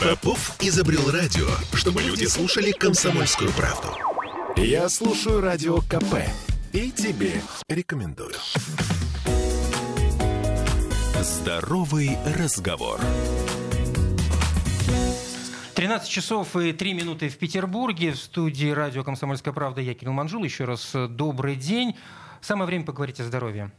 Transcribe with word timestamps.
Попов 0.00 0.56
изобрел 0.60 1.10
радио, 1.10 1.46
чтобы 1.74 2.02
люди 2.02 2.24
слушали 2.24 2.72
комсомольскую 2.72 3.50
правду. 3.52 3.88
Я 4.56 4.88
слушаю 4.88 5.40
радио 5.40 5.78
КП 5.82 6.16
и 6.72 6.90
тебе 6.90 7.40
рекомендую. 7.68 8.34
Здоровый 11.20 12.18
разговор. 12.38 13.00
13 15.74 16.08
часов 16.08 16.56
и 16.56 16.72
3 16.72 16.94
минуты 16.94 17.28
в 17.28 17.38
Петербурге. 17.38 18.12
В 18.12 18.16
студии 18.16 18.70
радио 18.70 19.02
«Комсомольская 19.02 19.54
правда» 19.54 19.80
я, 19.80 19.94
Кирилл 19.94 20.12
Манжул. 20.12 20.44
Еще 20.44 20.64
раз 20.64 20.92
добрый 21.08 21.56
день. 21.56 21.96
Самое 22.42 22.66
время 22.66 22.84
поговорить 22.84 23.20
о 23.20 23.24
здоровье. 23.24 23.70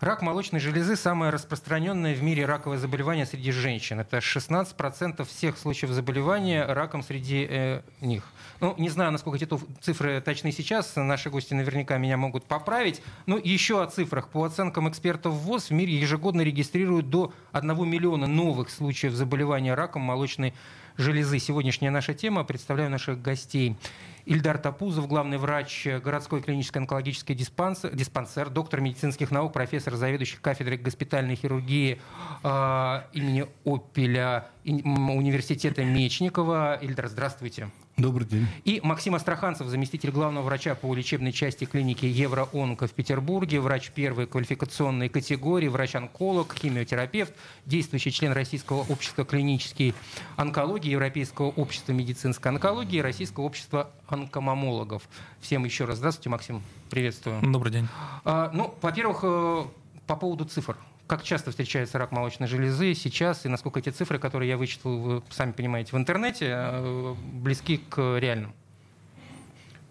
Рак 0.00 0.20
молочной 0.20 0.60
железы– 0.60 0.94
самое 0.96 1.32
распространенное 1.32 2.14
в 2.14 2.22
мире 2.22 2.44
раковое 2.44 2.76
заболевание 2.76 3.24
среди 3.24 3.50
женщин. 3.50 3.98
Это 3.98 4.18
16% 4.18 5.24
всех 5.24 5.56
случаев 5.56 5.90
заболевания 5.90 6.66
раком 6.66 7.02
среди 7.02 7.46
э, 7.48 7.80
них. 8.02 8.22
Ну, 8.60 8.74
не 8.76 8.90
знаю, 8.90 9.10
насколько 9.10 9.42
эти 9.42 9.48
цифры 9.80 10.20
точны 10.20 10.52
сейчас, 10.52 10.96
наши 10.96 11.30
гости 11.30 11.54
наверняка 11.54 11.96
меня 11.96 12.18
могут 12.18 12.44
поправить. 12.44 13.00
Но 13.24 13.38
еще 13.38 13.82
о 13.82 13.86
цифрах. 13.86 14.28
По 14.28 14.44
оценкам 14.44 14.86
экспертов 14.90 15.32
ВОЗ, 15.32 15.70
в 15.70 15.72
мире 15.72 15.94
ежегодно 15.98 16.42
регистрируют 16.42 17.08
до 17.08 17.32
1 17.52 17.88
миллиона 17.88 18.26
новых 18.26 18.68
случаев 18.68 19.14
заболевания 19.14 19.72
раком 19.72 20.02
молочной 20.02 20.50
железы. 20.50 20.76
Сегодняшняя 20.98 21.90
наша 21.90 22.14
тема. 22.14 22.44
Представляю 22.44 22.90
наших 22.90 23.20
гостей. 23.20 23.76
Ильдар 24.24 24.58
Тапузов, 24.58 25.06
главный 25.06 25.38
врач 25.38 25.86
городской 26.02 26.42
клинической 26.42 26.82
онкологической 26.82 27.36
диспансер, 27.36 27.94
диспансер, 27.94 28.50
доктор 28.50 28.80
медицинских 28.80 29.30
наук, 29.30 29.52
профессор, 29.52 29.94
заведующий 29.94 30.38
кафедрой 30.40 30.78
госпитальной 30.78 31.36
хирургии 31.36 32.00
э, 32.42 33.02
имени 33.12 33.46
Опеля 33.64 34.48
университета 34.64 35.84
Мечникова. 35.84 36.78
Ильдар, 36.82 37.08
здравствуйте. 37.08 37.70
Добрый 37.96 38.28
день. 38.28 38.46
И 38.64 38.78
Максим 38.84 39.14
Астраханцев, 39.14 39.68
заместитель 39.68 40.10
главного 40.10 40.44
врача 40.44 40.74
по 40.74 40.94
лечебной 40.94 41.32
части 41.32 41.64
клиники 41.64 42.04
Евроонко 42.04 42.86
в 42.86 42.92
Петербурге, 42.92 43.58
врач 43.58 43.90
первой 43.90 44.26
квалификационной 44.26 45.08
категории, 45.08 45.68
врач-онколог, 45.68 46.54
химиотерапевт, 46.58 47.32
действующий 47.64 48.12
член 48.12 48.32
Российского 48.32 48.84
общества 48.90 49.24
клинической 49.24 49.94
онкологии, 50.36 50.90
Европейского 50.90 51.46
общества 51.46 51.92
медицинской 51.92 52.52
онкологии, 52.52 53.00
Российского 53.00 53.44
общества 53.44 53.90
онкомомологов. 54.08 55.08
Всем 55.40 55.64
еще 55.64 55.86
раз 55.86 55.96
здравствуйте, 55.96 56.28
Максим. 56.28 56.62
Приветствую. 56.90 57.40
Добрый 57.50 57.72
день. 57.72 57.88
А, 58.26 58.50
ну, 58.52 58.74
во-первых, 58.82 59.20
э, 59.22 59.64
по 60.06 60.16
поводу 60.16 60.44
цифр. 60.44 60.76
Как 61.06 61.22
часто 61.22 61.50
встречается 61.50 61.98
рак 61.98 62.10
молочной 62.10 62.48
железы 62.48 62.94
сейчас, 62.94 63.46
и 63.46 63.48
насколько 63.48 63.78
эти 63.78 63.90
цифры, 63.90 64.18
которые 64.18 64.48
я 64.48 64.56
вычитал, 64.56 64.98
вы 64.98 65.22
сами 65.30 65.52
понимаете, 65.52 65.92
в 65.92 65.98
интернете, 65.98 66.46
э, 66.50 67.14
близки 67.32 67.76
к 67.76 68.18
реальным? 68.18 68.54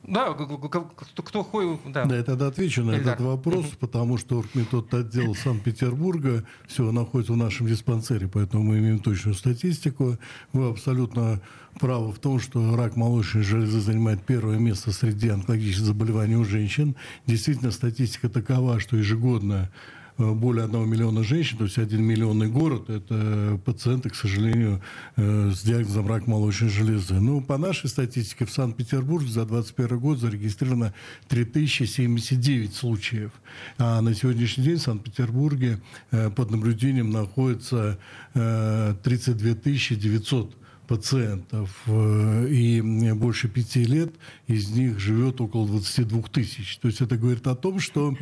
Да, 0.07 0.33
кто, 0.33 0.91
кто 1.23 1.43
ходит... 1.43 1.79
Да. 1.87 2.05
да, 2.05 2.17
я 2.17 2.23
тогда 2.23 2.47
отвечу 2.47 2.83
на 2.83 2.91
Эльдар. 2.91 3.15
этот 3.15 3.25
вопрос, 3.25 3.65
потому 3.79 4.17
что 4.17 4.43
метод 4.53 4.93
отдел 4.93 5.33
Санкт-Петербурга 5.33 6.45
все 6.67 6.91
находится 6.91 7.33
в 7.33 7.37
нашем 7.37 7.67
диспансере, 7.67 8.27
поэтому 8.27 8.63
мы 8.63 8.77
имеем 8.77 8.99
точную 8.99 9.35
статистику. 9.35 10.17
Вы 10.53 10.69
абсолютно 10.69 11.41
правы 11.79 12.11
в 12.11 12.19
том, 12.19 12.39
что 12.39 12.75
рак 12.75 12.95
молочной 12.95 13.43
железы 13.43 13.79
занимает 13.79 14.23
первое 14.23 14.59
место 14.59 14.91
среди 14.91 15.29
онкологических 15.29 15.85
заболеваний 15.85 16.35
у 16.35 16.43
женщин. 16.43 16.95
Действительно, 17.25 17.71
статистика 17.71 18.29
такова, 18.29 18.79
что 18.79 18.97
ежегодно 18.97 19.71
более 20.17 20.65
одного 20.65 20.85
миллиона 20.85 21.23
женщин, 21.23 21.57
то 21.57 21.65
есть 21.65 21.77
один 21.77 22.03
миллионный 22.03 22.47
город, 22.47 22.89
это 22.89 23.59
пациенты, 23.65 24.09
к 24.09 24.15
сожалению, 24.15 24.81
э, 25.17 25.51
с 25.51 25.61
диагнозом 25.61 26.07
рак 26.07 26.27
молочной 26.27 26.69
железы. 26.69 27.15
Ну, 27.15 27.41
по 27.41 27.57
нашей 27.57 27.89
статистике 27.89 28.45
в 28.45 28.51
Санкт-Петербурге 28.51 29.27
за 29.27 29.45
2021 29.45 29.99
год 29.99 30.19
зарегистрировано 30.19 30.93
3079 31.27 32.73
случаев. 32.73 33.31
А 33.77 34.01
на 34.01 34.13
сегодняшний 34.13 34.63
день 34.63 34.77
в 34.77 34.81
Санкт-Петербурге 34.81 35.79
э, 36.11 36.29
под 36.29 36.51
наблюдением 36.51 37.11
находится 37.11 37.97
32 38.33 39.55
900 39.95 40.55
пациентов, 40.87 41.69
и 41.87 42.81
больше 43.15 43.47
пяти 43.47 43.83
лет 43.83 44.13
из 44.47 44.69
них 44.69 44.99
живет 44.99 45.41
около 45.41 45.67
22 45.67 46.21
тысяч. 46.23 46.77
То 46.77 46.87
есть 46.87 47.01
это 47.01 47.17
говорит 47.17 47.47
о 47.47 47.55
том, 47.55 47.79
что 47.79 48.15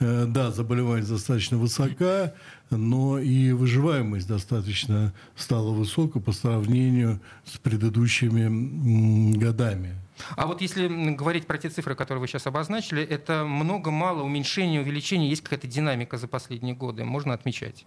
Э, 0.00 0.24
да, 0.26 0.50
заболеваемость 0.50 1.08
достаточно 1.08 1.56
высока, 1.56 2.34
но 2.70 3.18
и 3.18 3.52
выживаемость 3.52 4.26
достаточно 4.26 5.14
стала 5.36 5.70
высокой 5.70 6.20
по 6.20 6.32
сравнению 6.32 7.20
с 7.44 7.58
предыдущими 7.58 9.36
годами. 9.36 9.94
А 10.36 10.46
вот 10.46 10.60
если 10.60 10.88
говорить 11.14 11.46
про 11.46 11.58
те 11.58 11.70
цифры, 11.70 11.94
которые 11.94 12.20
вы 12.20 12.28
сейчас 12.28 12.46
обозначили, 12.46 13.02
это 13.02 13.44
много-мало, 13.44 14.22
уменьшение, 14.22 14.80
увеличение, 14.80 15.28
есть 15.28 15.42
какая-то 15.42 15.66
динамика 15.66 16.18
за 16.18 16.28
последние 16.28 16.74
годы, 16.74 17.04
можно 17.04 17.34
отмечать? 17.34 17.84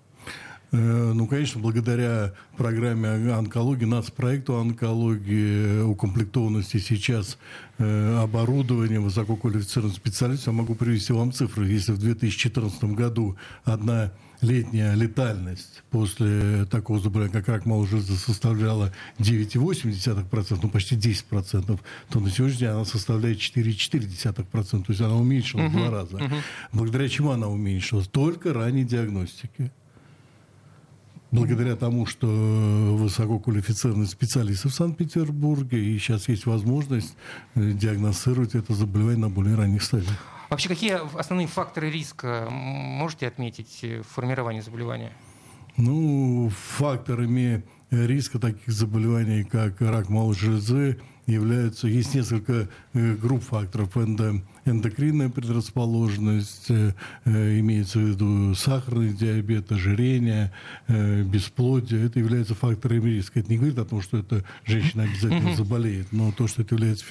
Э, 0.71 1.11
ну, 1.13 1.27
конечно, 1.27 1.61
благодаря 1.61 2.33
программе 2.57 3.09
онкологии, 3.31 3.85
нацпроекту 3.85 4.57
онкологии, 4.57 5.81
укомплектованности 5.81 6.77
сейчас 6.77 7.37
э, 7.77 8.17
оборудования 8.21 8.99
высококвалифицированных 8.99 9.95
специалистов, 9.95 10.47
я 10.47 10.53
могу 10.53 10.75
привести 10.75 11.13
вам 11.13 11.31
цифры. 11.31 11.67
Если 11.67 11.93
в 11.93 11.99
2014 11.99 12.83
году 12.83 13.37
одна 13.63 14.11
летняя 14.41 14.93
летальность 14.93 15.83
после 15.89 16.65
такого 16.65 16.99
заболевания, 16.99 17.33
как 17.33 17.47
рак 17.47 17.65
молочной 17.65 18.01
железы, 18.01 18.17
составляла 18.19 18.93
9,8%, 19.19 20.59
ну 20.61 20.69
почти 20.69 20.95
10%, 20.95 21.79
то 22.09 22.19
на 22.19 22.29
сегодняшний 22.29 22.59
день 22.59 22.69
она 22.69 22.85
составляет 22.85 23.37
4,4%. 23.37 24.43
То 24.43 24.83
есть 24.89 25.01
она 25.01 25.15
уменьшилась 25.15 25.65
uh-huh. 25.65 25.69
в 25.69 25.73
два 25.73 25.89
раза. 25.89 26.17
Uh-huh. 26.17 26.41
Благодаря 26.73 27.09
чему 27.09 27.31
она 27.31 27.47
уменьшилась? 27.47 28.07
Только 28.07 28.53
ранней 28.53 28.83
диагностике 28.83 29.71
благодаря 31.31 31.75
тому, 31.75 32.05
что 32.05 32.27
высококвалифицированные 32.27 34.07
специалисты 34.07 34.69
в 34.69 34.73
Санкт-Петербурге, 34.73 35.83
и 35.83 35.97
сейчас 35.97 36.27
есть 36.29 36.45
возможность 36.45 37.15
э, 37.55 37.71
диагностировать 37.71 38.55
это 38.55 38.73
заболевание 38.73 39.19
на 39.19 39.29
более 39.29 39.55
ранних 39.55 39.83
стадиях. 39.83 40.17
Вообще, 40.49 40.69
какие 40.69 40.99
основные 41.17 41.47
факторы 41.47 41.91
риска 41.91 42.47
можете 42.49 43.27
отметить 43.27 43.83
в 43.83 44.03
формировании 44.03 44.61
заболевания? 44.61 45.11
Ну, 45.75 46.49
факторами 46.77 47.63
риска 47.91 48.39
таких 48.39 48.73
заболеваний, 48.73 49.43
как 49.43 49.81
рак 49.81 50.09
малой 50.09 50.35
железы, 50.35 50.99
являются, 51.27 51.87
есть 51.87 52.15
несколько 52.15 52.69
э, 52.93 53.15
групп 53.15 53.43
факторов. 53.43 53.95
Эндо, 53.97 54.41
эндокринная 54.65 55.29
предрасположенность, 55.29 56.71
э, 56.71 56.93
э, 57.25 57.59
имеется 57.59 57.99
в 57.99 58.03
виду 58.03 58.55
сахарный 58.55 59.13
диабет, 59.13 59.71
ожирение, 59.71 60.51
бесплодие. 60.87 62.05
Это 62.05 62.19
является 62.19 62.55
факторами 62.55 63.09
риска. 63.09 63.41
Это 63.41 63.49
не 63.49 63.57
говорит 63.57 63.77
о 63.77 63.85
том, 63.85 64.01
что 64.01 64.17
эта 64.17 64.43
женщина 64.65 65.03
обязательно 65.03 65.55
заболеет, 65.55 66.11
но 66.11 66.31
то, 66.31 66.47
что 66.47 66.61
это 66.61 66.75
является 66.75 67.05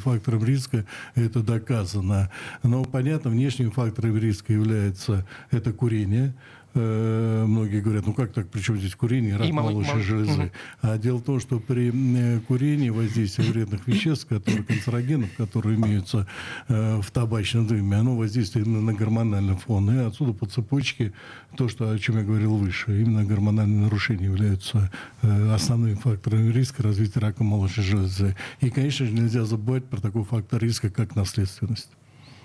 фактором 0.00 0.44
риска, 0.44 0.84
это 1.14 1.42
доказано. 1.42 2.30
Но, 2.62 2.84
понятно, 2.84 3.30
внешним 3.30 3.70
фактором 3.70 4.16
риска 4.18 4.52
является 4.52 5.26
это 5.50 5.72
курение, 5.72 6.34
многие 6.80 7.80
говорят, 7.80 8.06
ну 8.06 8.12
как 8.12 8.32
так, 8.32 8.48
при 8.48 8.60
чем 8.60 8.76
здесь 8.78 8.94
курение, 8.94 9.36
рак 9.36 9.50
молочной 9.50 10.02
железы. 10.02 10.42
Угу. 10.42 10.50
А 10.82 10.98
дело 10.98 11.18
в 11.18 11.22
том, 11.22 11.40
что 11.40 11.58
при 11.58 11.90
э, 11.92 12.40
курении 12.40 12.90
воздействие 12.90 13.50
вредных 13.50 13.86
веществ, 13.86 14.26
которые 14.26 14.64
канцерогенов, 14.64 15.34
которые 15.36 15.76
имеются 15.76 16.26
э, 16.68 17.00
в 17.00 17.10
табачном 17.10 17.66
дыме, 17.66 17.96
оно 17.96 18.16
воздействует 18.16 18.66
именно 18.66 18.82
на 18.82 18.94
гормональный 18.94 19.56
фон. 19.56 19.90
И 19.90 20.04
отсюда 20.04 20.32
по 20.32 20.46
цепочке 20.46 21.12
то, 21.56 21.68
что, 21.68 21.90
о 21.90 21.98
чем 21.98 22.18
я 22.18 22.24
говорил 22.24 22.56
выше, 22.56 23.00
именно 23.00 23.24
гормональные 23.24 23.82
нарушения 23.82 24.26
являются 24.26 24.90
основными 25.22 25.94
факторами 25.94 26.52
риска 26.52 26.82
развития 26.82 27.20
рака 27.20 27.42
молочной 27.42 27.84
железы. 27.84 28.36
И, 28.60 28.70
конечно 28.70 29.06
же, 29.06 29.12
нельзя 29.12 29.44
забывать 29.44 29.84
про 29.86 30.00
такой 30.00 30.24
фактор 30.24 30.62
риска, 30.62 30.90
как 30.90 31.16
наследственность. 31.16 31.90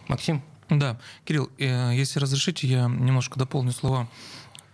Максим? 0.08 0.42
Да, 0.72 0.98
Кирилл, 1.26 1.50
э, 1.58 1.92
если 1.94 2.18
разрешите, 2.20 2.66
я 2.66 2.86
немножко 2.88 3.38
дополню 3.38 3.74
слова 3.74 4.08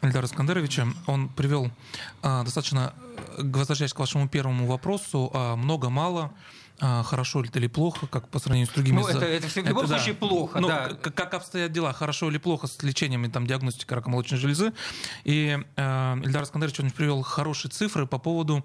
Эльдара 0.04 0.28
Скандеровича. 0.28 0.86
Он 1.08 1.28
привел 1.28 1.72
а, 2.22 2.44
достаточно, 2.44 2.94
э, 3.38 3.42
возвращаясь 3.44 3.94
к 3.94 4.00
вашему 4.00 4.30
первому 4.30 4.68
вопросу, 4.68 5.32
а, 5.34 5.56
много-мало, 5.56 6.32
а, 6.80 7.02
хорошо 7.04 7.44
это 7.44 7.58
или 7.58 7.68
плохо, 7.68 8.06
как 8.08 8.30
по 8.30 8.40
сравнению 8.40 8.68
с 8.68 8.74
другими. 8.74 8.98
Ну, 8.98 9.08
это, 9.08 9.26
это 9.26 9.48
все 9.48 9.64
в 9.64 9.68
любом 9.68 9.86
это, 9.86 9.96
случае 9.96 10.14
да. 10.14 10.28
плохо, 10.28 10.60
ну, 10.60 10.68
да. 10.68 10.90
Как, 11.02 11.16
как 11.16 11.34
обстоят 11.34 11.72
дела, 11.72 11.92
хорошо 11.92 12.30
или 12.30 12.38
плохо 12.38 12.68
с 12.68 12.84
лечением 12.84 13.26
и 13.26 13.30
там, 13.30 13.48
диагностикой 13.48 13.96
рака 13.96 14.10
молочной 14.10 14.40
железы. 14.40 14.74
И 15.24 15.58
э, 15.76 16.16
Ильдар 16.24 16.44
Искандерович 16.44 16.80
он 16.80 16.92
привел 16.92 17.24
хорошие 17.24 17.72
цифры 17.72 18.06
по 18.06 18.20
поводу 18.20 18.64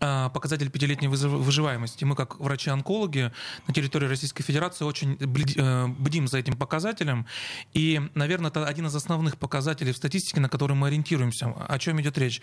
э, 0.00 0.30
показателей 0.32 0.70
пятилетней 0.70 1.08
выживаемости. 1.08 2.04
Мы, 2.04 2.16
как 2.16 2.40
врачи-онкологи 2.40 3.30
на 3.66 3.74
территории 3.74 4.06
Российской 4.06 4.42
Федерации, 4.42 4.84
очень 4.84 5.18
э, 5.20 5.86
бдим 5.86 6.28
за 6.28 6.38
этим 6.38 6.56
показателем. 6.56 7.26
И, 7.74 8.00
наверное, 8.14 8.50
это 8.50 8.66
один 8.66 8.86
из 8.86 8.94
основных 8.94 9.36
показателей 9.36 9.92
в 9.92 9.96
статистике, 9.96 10.40
на 10.40 10.48
который 10.48 10.76
мы 10.76 10.86
ориентируемся. 10.86 11.48
О 11.68 11.78
чем 11.78 12.00
идет 12.00 12.16
речь? 12.16 12.40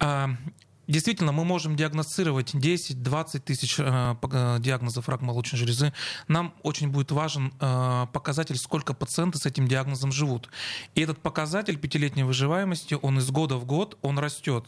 А, 0.00 0.30
Действительно, 0.90 1.30
мы 1.30 1.44
можем 1.44 1.76
диагностировать 1.76 2.52
10-20 2.52 3.38
тысяч 3.38 3.78
э, 3.78 4.16
э, 4.32 4.56
диагнозов 4.58 5.08
рака 5.08 5.24
молочной 5.24 5.56
железы. 5.56 5.92
Нам 6.26 6.52
очень 6.64 6.88
будет 6.88 7.12
важен 7.12 7.54
э, 7.60 8.06
показатель, 8.12 8.56
сколько 8.56 8.92
пациенты 8.92 9.38
с 9.38 9.46
этим 9.46 9.68
диагнозом 9.68 10.10
живут. 10.10 10.48
И 10.96 11.00
этот 11.00 11.20
показатель 11.20 11.78
пятилетней 11.78 12.24
выживаемости, 12.24 12.98
он 13.00 13.18
из 13.18 13.30
года 13.30 13.54
в 13.54 13.66
год, 13.66 13.98
он 14.02 14.18
растет. 14.18 14.66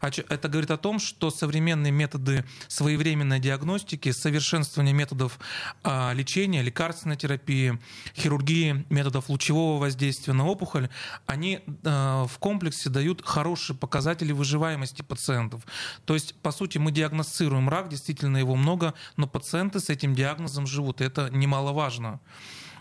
А 0.00 0.08
это 0.08 0.48
говорит 0.48 0.70
о 0.70 0.76
том, 0.76 0.98
что 0.98 1.30
современные 1.30 1.92
методы 1.92 2.44
своевременной 2.68 3.40
диагностики, 3.40 4.12
совершенствование 4.12 4.94
методов 4.94 5.38
а, 5.82 6.12
лечения, 6.12 6.62
лекарственной 6.62 7.16
терапии, 7.16 7.78
хирургии, 8.16 8.84
методов 8.90 9.28
лучевого 9.28 9.78
воздействия 9.78 10.32
на 10.32 10.46
опухоль, 10.46 10.88
они 11.26 11.60
а, 11.84 12.26
в 12.26 12.38
комплексе 12.38 12.90
дают 12.90 13.24
хорошие 13.24 13.76
показатели 13.76 14.32
выживаемости 14.32 15.02
пациентов. 15.02 15.62
То 16.04 16.14
есть, 16.14 16.34
по 16.36 16.52
сути, 16.52 16.78
мы 16.78 16.92
диагностируем 16.92 17.68
рак, 17.68 17.88
действительно 17.88 18.36
его 18.36 18.54
много, 18.54 18.94
но 19.16 19.26
пациенты 19.26 19.80
с 19.80 19.88
этим 19.88 20.14
диагнозом 20.14 20.66
живут, 20.66 21.00
и 21.00 21.04
это 21.04 21.28
немаловажно. 21.30 22.20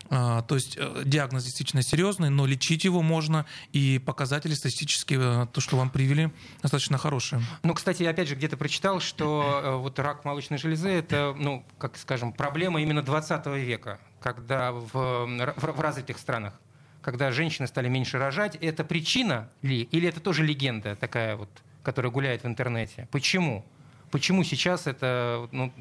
А, 0.10 0.42
то 0.44 0.56
есть 0.56 0.78
э, 0.78 1.04
диагноз 1.06 1.44
действительно 1.44 1.81
серьезный, 1.81 2.30
но 2.30 2.46
лечить 2.46 2.84
его 2.84 3.02
можно, 3.02 3.46
и 3.72 4.00
показатели 4.00 4.54
статистические, 4.54 5.19
э, 5.22 5.48
то, 5.52 5.62
что 5.62 5.78
вам 5.78 5.90
привели, 5.90 6.31
достаточно 6.62 6.98
хорошие. 6.98 7.42
Ну, 7.63 7.74
кстати, 7.74 8.04
опять 8.04 8.28
же, 8.28 8.36
где-то 8.36 8.57
прочитал, 8.57 9.00
что 9.00 9.62
э, 9.63 9.75
вот 9.75 9.98
рак 10.00 10.25
молочной 10.25 10.60
железы– 10.60 10.90
это, 10.92 11.36
ну, 11.38 11.66
как 11.78 11.98
скажем, 11.98 12.34
проблема 12.34 12.81
именно 12.81 13.02
20 13.02 13.46
века, 13.48 14.00
когда 14.19 14.72
в, 14.72 14.92
в, 14.94 15.56
в 15.57 15.80
развитых 15.80 16.19
странах 16.19 16.54
когда 17.02 17.30
женщины 17.30 17.68
стали 17.68 17.88
меньше 17.88 18.18
рожать, 18.18 18.56
это 18.56 18.84
причина 18.84 19.48
ли, 19.62 19.84
или 19.92 20.10
это 20.10 20.19
тоже 20.19 20.44
легенда 20.44 20.96
такая 20.96 21.36
вот, 21.36 21.50
которая 21.84 22.12
гуляет 22.12 22.42
в 22.42 22.48
интернете? 22.48 23.07
Почему? 23.12 23.63
Почему 24.10 24.44
сейчас 24.44 24.88
это 24.88 25.48
ну, 25.52 25.72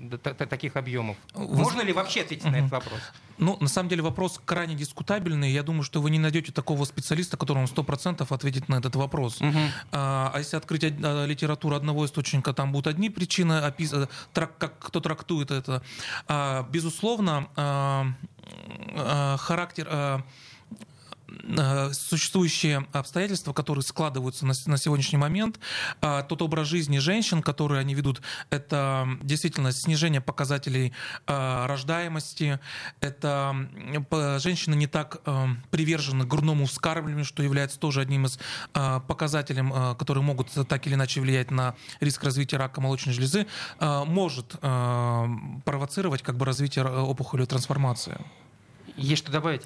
таких 0.51 0.77
объемов? 0.77 1.17
Можно 1.35 1.81
ли 1.81 1.95
вообще 1.95 2.21
ответить 2.21 2.45
на 2.45 2.57
этот 2.57 2.71
вопрос? 2.73 3.01
Ну, 3.39 3.57
на 3.61 3.69
самом 3.69 3.89
деле 3.89 4.03
вопрос 4.03 4.41
крайне 4.45 4.75
дискутабельный. 4.75 5.51
Я 5.51 5.63
думаю, 5.63 5.83
что 5.83 6.01
вы 6.01 6.11
не 6.11 6.19
найдете 6.19 6.53
такого 6.53 6.85
специалиста, 6.85 7.37
которому 7.37 7.67
100% 7.67 8.27
ответит 8.29 8.69
на 8.69 8.77
этот 8.77 8.97
вопрос. 8.97 9.41
Угу. 9.41 9.59
А, 9.93 10.31
а 10.35 10.39
если 10.39 10.57
открыть 10.57 10.85
а, 10.85 11.27
литературу 11.27 11.77
одного 11.77 12.07
источника, 12.07 12.53
там 12.53 12.73
будут 12.73 12.87
одни 12.87 13.11
причины, 13.11 13.61
опис... 13.61 13.93
трак... 14.33 14.57
как 14.59 14.79
кто 14.79 15.01
трактует 15.01 15.51
это. 15.51 15.83
А, 16.29 16.67
безусловно, 16.71 17.49
а, 17.57 18.07
а, 18.97 19.37
характер... 19.37 19.89
А, 19.91 20.05
Э, 20.15 20.23
существующие 21.93 22.87
обстоятельства, 22.93 23.53
которые 23.53 23.83
складываются 23.83 24.47
на, 24.47 24.55
на 24.67 24.77
сегодняшний 24.77 25.19
момент, 25.19 25.59
а, 26.01 26.23
тот 26.23 26.43
образ 26.43 26.69
жизни 26.69 26.99
женщин, 26.99 27.43
которые 27.43 27.81
они 27.81 27.95
ведут, 27.95 28.23
это 28.51 29.09
действительно 29.23 29.73
снижение 29.73 30.21
показателей 30.21 30.93
а, 31.27 31.67
рождаемости, 31.67 32.61
это 33.01 33.55
женщины 34.39 34.75
не 34.75 34.87
так 34.87 35.21
э, 35.25 35.47
привержены 35.71 36.25
грудному 36.25 36.67
вскармливанию, 36.67 37.25
что 37.25 37.43
является 37.43 37.79
тоже 37.79 38.01
одним 38.01 38.27
из 38.27 38.39
а, 38.73 39.01
показателей, 39.01 39.65
которые 39.99 40.23
могут 40.23 40.51
так 40.69 40.87
или 40.87 40.95
иначе 40.95 41.21
влиять 41.21 41.51
на 41.51 41.75
риск 42.01 42.23
развития 42.25 42.57
рака 42.57 42.81
молочной 42.81 43.15
железы, 43.15 43.47
может 43.81 44.57
провоцировать 44.61 46.23
как 46.23 46.37
бы 46.37 46.45
развитие 46.45 46.85
опухоли 46.85 47.45
трансформации. 47.45 48.19
Есть 48.97 49.23
что 49.23 49.33
добавить? 49.33 49.63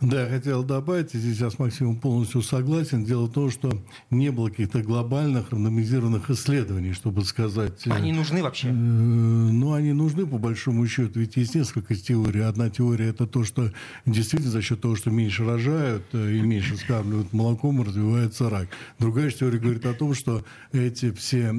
Да, 0.00 0.22
я 0.22 0.28
хотел 0.28 0.62
добавить, 0.62 1.12
и 1.14 1.18
здесь 1.18 1.40
я 1.40 1.50
с 1.50 1.58
Максимом 1.58 1.96
полностью 1.96 2.40
согласен. 2.42 3.04
Дело 3.04 3.26
в 3.26 3.32
том, 3.32 3.50
что 3.50 3.82
не 4.10 4.30
было 4.30 4.48
каких-то 4.48 4.80
глобальных, 4.80 5.50
рандомизированных 5.50 6.30
исследований, 6.30 6.92
чтобы 6.92 7.24
сказать... 7.24 7.84
Э, 7.84 7.90
они 7.90 8.12
нужны 8.12 8.40
вообще? 8.40 8.68
Э, 8.68 8.70
ну, 8.70 9.72
они 9.72 9.92
нужны 9.92 10.24
по 10.24 10.38
большому 10.38 10.86
счету. 10.86 11.18
Ведь 11.18 11.36
есть 11.36 11.56
несколько 11.56 11.96
теорий. 11.96 12.42
Одна 12.42 12.70
теория– 12.70 13.08
это 13.08 13.26
то, 13.26 13.42
что 13.42 13.72
действительно 14.06 14.52
за 14.52 14.62
счет 14.62 14.80
того, 14.80 14.94
что 14.94 15.10
меньше 15.10 15.44
рожают 15.44 16.04
э, 16.12 16.34
и 16.36 16.42
меньше 16.42 16.76
скармливают 16.76 17.32
молоком, 17.32 17.82
развивается 17.82 18.48
рак. 18.48 18.68
Другая 19.00 19.32
теория 19.32 19.58
говорит 19.58 19.84
о 19.84 19.94
том, 19.94 20.14
что 20.14 20.44
эти 20.70 21.10
все 21.10 21.52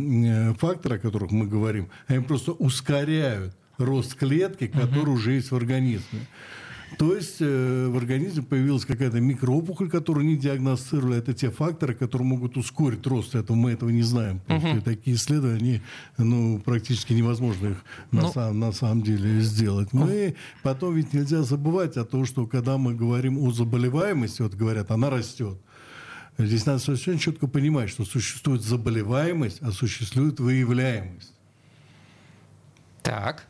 факторы, 0.58 0.96
о 0.96 1.00
которых 1.00 1.32
мы 1.32 1.46
говорим, 1.46 1.90
они 2.08 2.24
просто 2.24 2.54
ускоряют 2.54 3.54
рост 3.78 4.16
клетки, 4.16 4.68
который 4.68 5.10
угу. 5.10 5.14
уже 5.14 5.34
есть 5.34 5.52
в 5.52 5.56
организме. 5.56 6.22
То 6.98 7.16
есть 7.16 7.38
э, 7.40 7.88
в 7.88 7.98
организме 7.98 8.44
появилась 8.44 8.86
какая-то 8.86 9.20
микроопухоль, 9.20 9.90
которую 9.90 10.26
не 10.26 10.38
диагностировали. 10.38 11.18
Это 11.18 11.34
те 11.34 11.50
факторы, 11.52 11.94
которые 11.94 12.28
могут 12.28 12.58
ускорить 12.58 13.06
рост 13.06 13.36
этого. 13.36 13.56
Мы 13.56 13.72
этого 13.72 13.90
не 13.90 14.02
знаем. 14.02 14.42
Угу. 14.48 14.82
Такие 14.82 15.16
исследования, 15.16 15.82
ну, 16.18 16.60
практически 16.60 17.14
невозможно 17.14 17.68
их 17.68 17.84
ну, 18.12 18.22
на, 18.22 18.32
сам, 18.32 18.60
на 18.60 18.72
самом 18.72 19.04
деле 19.04 19.42
сделать. 19.42 19.94
Мы 19.94 20.36
потом 20.64 20.96
ведь 20.96 21.14
нельзя 21.14 21.44
забывать 21.44 21.98
о 21.98 22.06
том, 22.06 22.26
что 22.26 22.48
когда 22.48 22.78
мы 22.78 22.96
говорим 22.96 23.38
о 23.38 23.52
заболеваемости, 23.52 24.42
вот 24.42 24.56
говорят, 24.56 24.92
она 24.92 25.10
растет. 25.10 25.58
Здесь 26.38 26.66
надо 26.66 26.80
совершенно 26.80 27.20
четко 27.20 27.48
понимать, 27.48 27.90
что 27.90 28.06
существует 28.06 28.62
заболеваемость, 28.62 29.62
а 29.62 29.72
существует 29.72 30.40
выявляемость. 30.40 31.34
Так. 33.04 33.49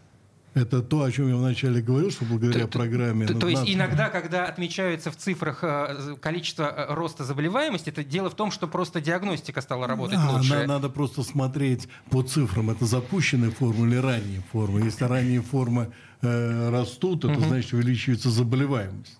Это 0.59 0.81
то, 0.81 1.03
о 1.03 1.11
чем 1.11 1.29
я 1.29 1.35
вначале 1.35 1.81
говорил, 1.81 2.11
что 2.11 2.25
благодаря 2.25 2.67
то, 2.67 2.79
программе... 2.79 3.25
То, 3.25 3.33
то 3.33 3.47
есть 3.47 3.63
иногда, 3.65 4.09
когда 4.09 4.45
отмечаются 4.45 5.09
в 5.09 5.15
цифрах 5.15 5.59
э, 5.63 6.15
количество 6.19 6.63
э, 6.63 6.93
роста 6.93 7.23
заболеваемости, 7.23 7.89
это 7.89 8.03
дело 8.03 8.29
в 8.29 8.35
том, 8.35 8.51
что 8.51 8.67
просто 8.67 8.99
диагностика 8.99 9.61
стала 9.61 9.87
работать 9.87 10.17
да, 10.17 10.31
лучше. 10.31 10.53
Надо, 10.53 10.67
надо 10.67 10.89
просто 10.89 11.23
смотреть 11.23 11.87
по 12.09 12.23
цифрам, 12.23 12.69
это 12.69 12.85
запущенные 12.85 13.51
формы 13.51 13.87
или 13.87 13.95
ранние 13.95 14.41
формы. 14.51 14.81
Если 14.81 15.05
ранние 15.05 15.41
формы 15.41 15.93
э, 16.21 16.69
растут, 16.69 17.23
это 17.23 17.33
угу. 17.33 17.47
значит 17.47 17.71
увеличивается 17.73 18.29
заболеваемость. 18.29 19.17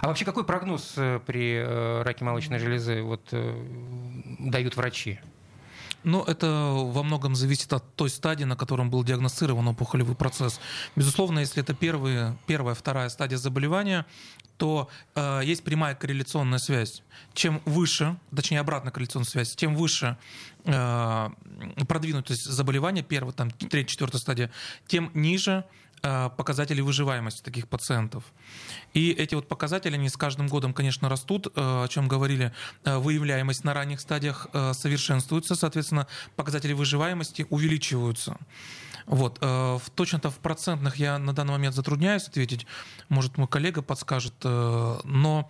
А 0.00 0.08
вообще 0.08 0.24
какой 0.24 0.44
прогноз 0.44 0.94
э, 0.96 1.20
при 1.26 1.62
раке 2.02 2.24
молочной 2.24 2.60
железы 2.60 3.02
вот, 3.02 3.34
дают 4.38 4.76
врачи? 4.76 5.18
Но 6.06 6.22
это 6.22 6.46
во 6.72 7.02
многом 7.02 7.34
зависит 7.34 7.72
от 7.72 7.96
той 7.96 8.10
стадии, 8.10 8.44
на 8.44 8.54
котором 8.54 8.90
был 8.90 9.02
диагностирован 9.02 9.66
опухолевый 9.66 10.14
процесс. 10.14 10.60
Безусловно, 10.94 11.40
если 11.40 11.64
это 11.64 11.74
первые, 11.74 12.38
первая, 12.46 12.76
вторая 12.76 13.08
стадия 13.08 13.36
заболевания, 13.38 14.06
то 14.56 14.88
э, 15.16 15.40
есть 15.42 15.64
прямая 15.64 15.96
корреляционная 15.96 16.60
связь. 16.60 17.02
Чем 17.34 17.60
выше, 17.64 18.16
точнее 18.32 18.60
обратная 18.60 18.92
корреляционная 18.92 19.28
связь, 19.28 19.56
тем 19.56 19.74
выше 19.74 20.16
э, 20.64 21.28
продвинутость 21.88 22.44
заболевания, 22.44 23.02
первая, 23.02 23.32
там, 23.32 23.50
третья, 23.50 23.90
четвертая 23.90 24.20
стадия, 24.20 24.52
тем 24.86 25.10
ниже 25.12 25.64
показатели 26.02 26.80
выживаемости 26.80 27.42
таких 27.42 27.68
пациентов. 27.68 28.24
И 28.94 29.10
эти 29.10 29.34
вот 29.34 29.48
показатели, 29.48 29.94
они 29.94 30.08
с 30.08 30.16
каждым 30.16 30.46
годом, 30.46 30.72
конечно, 30.72 31.08
растут, 31.08 31.46
э, 31.48 31.50
о 31.56 31.88
чем 31.88 32.08
говорили, 32.08 32.52
э, 32.84 32.98
выявляемость 32.98 33.64
на 33.64 33.74
ранних 33.74 34.00
стадиях 34.00 34.46
совершенствуется, 34.72 35.54
соответственно, 35.54 36.06
показатели 36.36 36.72
выживаемости 36.72 37.46
увеличиваются. 37.50 38.36
Вот. 39.06 39.38
Точно-то 39.94 40.30
в 40.30 40.38
процентных 40.38 40.96
я 40.96 41.18
на 41.18 41.32
данный 41.32 41.52
момент 41.52 41.74
затрудняюсь 41.74 42.26
ответить, 42.26 42.66
может, 43.08 43.38
мой 43.38 43.46
коллега 43.46 43.82
подскажет, 43.82 44.34
но 44.42 45.48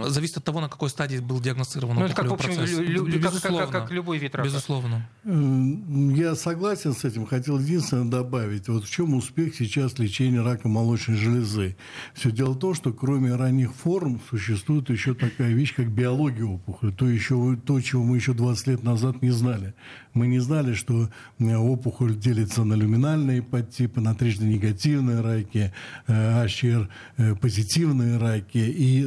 зависит 0.00 0.38
от 0.38 0.44
того, 0.44 0.60
на 0.60 0.68
какой 0.68 0.90
стадии 0.90 1.18
был 1.18 1.40
диагностирован 1.40 1.96
ну, 1.96 2.04
это 2.04 2.14
как, 2.14 2.28
в 2.28 2.34
общем, 2.34 2.54
процесс. 2.54 2.78
Лю- 2.78 3.06
лю- 3.06 3.20
как, 3.20 3.42
как, 3.42 3.70
как 3.70 3.90
любой 3.90 4.18
вид 4.18 4.34
рака. 4.34 4.48
Безусловно. 4.48 5.08
Я 5.24 6.34
согласен 6.34 6.94
с 6.94 7.04
этим. 7.04 7.26
Хотел 7.26 7.58
единственное 7.58 8.10
добавить. 8.10 8.68
Вот 8.68 8.84
в 8.84 8.90
чем 8.90 9.14
успех 9.14 9.54
сейчас 9.54 9.98
лечения 9.98 10.42
рака 10.42 10.68
молочной 10.68 11.16
железы? 11.16 11.76
Все 12.14 12.30
дело 12.30 12.52
в 12.52 12.58
том, 12.58 12.74
что 12.74 12.92
кроме 12.92 13.34
ранних 13.34 13.72
форм 13.72 14.20
существует 14.30 14.90
еще 14.90 15.14
такая 15.14 15.52
вещь, 15.52 15.74
как 15.74 15.90
биология 15.90 16.44
опухоли. 16.44 16.90
То, 16.90 17.08
еще, 17.08 17.56
то 17.64 17.80
чего 17.80 18.02
мы 18.02 18.16
еще 18.16 18.34
20 18.34 18.66
лет 18.66 18.82
назад 18.82 19.22
не 19.22 19.30
знали. 19.30 19.74
Мы 20.14 20.26
не 20.26 20.40
знали, 20.40 20.74
что 20.74 21.08
э, 21.38 21.56
опухоль 21.56 22.14
делится 22.14 22.64
на 22.64 22.74
люминальные 22.74 23.42
подтипы, 23.42 24.00
на 24.00 24.14
трижды 24.14 24.44
негативные 24.44 25.20
раки, 25.20 25.72
HR 26.06 26.88
э, 27.16 27.22
э, 27.22 27.34
позитивные 27.34 28.18
раки. 28.18 28.58
И 28.58 29.04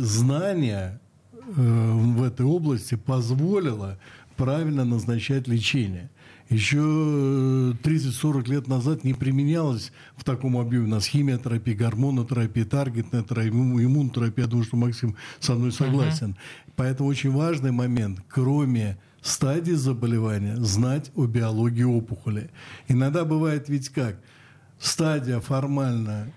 знание 0.56 1.00
в 1.48 2.24
этой 2.24 2.46
области 2.46 2.96
позволило 2.96 3.98
правильно 4.38 4.84
назначать 4.86 5.48
лечение. 5.48 6.10
Еще 6.50 6.78
30-40 6.78 7.76
э, 8.48 8.52
лет 8.52 8.68
назад 8.68 9.04
не 9.04 9.14
применялось 9.14 9.92
в 10.16 10.24
таком 10.24 10.58
объеме. 10.58 10.86
У 10.86 10.90
нас 10.90 11.08
химиотерапия, 11.08 11.76
гормонотерапия, 11.76 12.66
таргетная 12.66 13.24
терапия, 13.24 13.52
иммунотерапия. 13.52 14.46
Я 14.46 14.50
думаю, 14.50 14.66
что 14.66 14.78
Максим 14.78 15.16
со 15.40 15.56
мной 15.56 15.72
согласен. 15.72 16.32
Uh-huh. 16.32 16.72
Поэтому 16.76 17.10
очень 17.10 17.32
важный 17.32 17.72
момент, 17.72 18.20
кроме 18.28 18.98
стадии 19.22 19.74
заболевания, 19.74 20.56
знать 20.58 21.12
о 21.16 21.26
биологии 21.26 21.84
опухоли. 21.84 22.52
Иногда 22.88 23.26
бывает 23.26 23.68
ведь 23.70 23.90
как? 23.90 24.20
Стадия 24.78 25.40
формально 25.40 26.32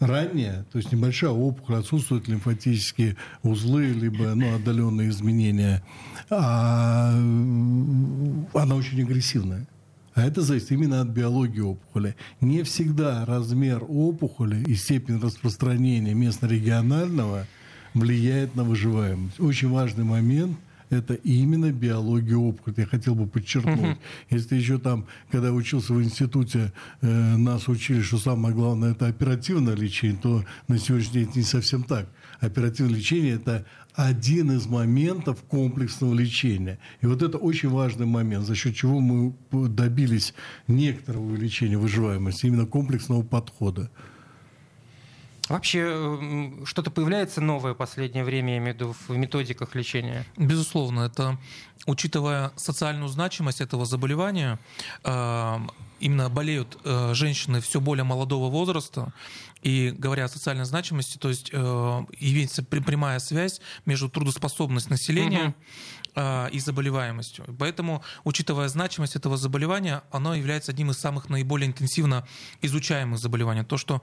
ранняя, 0.00 0.64
то 0.72 0.78
есть 0.78 0.92
небольшая 0.92 1.30
опухоль, 1.30 1.76
отсутствуют 1.76 2.28
лимфатические 2.28 3.16
узлы, 3.42 3.86
либо 3.86 4.34
ну, 4.34 4.54
отдаленные 4.54 5.10
изменения, 5.10 5.82
а, 6.30 7.10
она 7.12 8.74
очень 8.74 9.02
агрессивная. 9.02 9.66
А 10.14 10.22
это 10.22 10.42
зависит 10.42 10.72
именно 10.72 11.00
от 11.00 11.08
биологии 11.08 11.60
опухоли. 11.60 12.16
Не 12.40 12.64
всегда 12.64 13.24
размер 13.24 13.84
опухоли 13.88 14.64
и 14.64 14.74
степень 14.74 15.20
распространения 15.20 16.12
местно-регионального 16.12 17.46
влияет 17.94 18.56
на 18.56 18.64
выживаемость. 18.64 19.38
Очень 19.38 19.68
важный 19.70 20.04
момент– 20.04 20.58
это 20.90 21.14
именно 21.14 21.72
биология 21.72 22.36
опухоли. 22.36 22.74
Я 22.78 22.86
хотел 22.86 23.14
бы 23.14 23.26
подчеркнуть. 23.26 23.78
Uh-huh. 23.78 23.98
Если 24.30 24.56
еще 24.56 24.78
там, 24.78 25.06
когда 25.30 25.48
я 25.48 25.54
учился 25.54 25.92
в 25.92 26.02
институте, 26.02 26.72
э, 27.00 27.36
нас 27.36 27.68
учили, 27.68 28.00
что 28.00 28.18
самое 28.18 28.54
главное 28.54 28.92
это 28.92 29.06
оперативное 29.06 29.74
лечение, 29.74 30.18
то 30.20 30.44
на 30.68 30.78
сегодняшний 30.78 31.24
день 31.24 31.32
не 31.36 31.42
совсем 31.42 31.82
так. 31.82 32.08
Оперативное 32.40 32.94
лечение 32.94 33.34
это 33.34 33.66
один 33.94 34.52
из 34.52 34.66
моментов 34.66 35.42
комплексного 35.42 36.14
лечения. 36.14 36.78
И 37.00 37.06
вот 37.06 37.22
это 37.22 37.36
очень 37.36 37.68
важный 37.68 38.06
момент, 38.06 38.46
за 38.46 38.54
счет 38.54 38.76
чего 38.76 39.00
мы 39.00 39.34
добились 39.50 40.34
некоторого 40.68 41.24
увеличения 41.24 41.78
выживаемости, 41.78 42.46
именно 42.46 42.66
комплексного 42.66 43.22
подхода. 43.22 43.90
Вообще 45.48 46.18
что-то 46.64 46.90
появляется 46.90 47.40
новое 47.40 47.74
в 47.74 47.76
последнее 47.76 48.24
время, 48.24 48.52
я 48.54 48.58
имею 48.58 48.74
в 48.74 48.76
виду, 48.76 48.94
в 49.08 49.16
методиках 49.16 49.74
лечения? 49.74 50.24
Безусловно, 50.36 51.00
это 51.00 51.38
учитывая 51.86 52.52
социальную 52.56 53.08
значимость 53.08 53.60
этого 53.60 53.86
заболевания, 53.86 54.58
э, 55.04 55.58
именно 56.00 56.28
болеют 56.28 56.78
э, 56.84 57.14
женщины 57.14 57.60
все 57.60 57.80
более 57.80 58.04
молодого 58.04 58.50
возраста, 58.50 59.12
и 59.62 59.92
говоря 59.96 60.26
о 60.26 60.28
социальной 60.28 60.64
значимости, 60.64 61.18
то 61.18 61.28
есть 61.28 61.50
э, 61.52 61.56
имеется 62.20 62.62
прямая 62.62 63.18
связь 63.18 63.60
между 63.86 64.08
трудоспособностью 64.08 64.92
населения 64.92 65.48
угу 65.48 65.54
и 66.50 66.58
заболеваемостью. 66.58 67.44
Поэтому, 67.60 68.02
учитывая 68.24 68.66
значимость 68.66 69.14
этого 69.14 69.36
заболевания, 69.36 70.02
оно 70.10 70.34
является 70.34 70.72
одним 70.72 70.90
из 70.90 70.98
самых 70.98 71.28
наиболее 71.28 71.68
интенсивно 71.68 72.26
изучаемых 72.60 73.20
заболеваний. 73.20 73.62
То, 73.62 73.76
что 73.76 74.02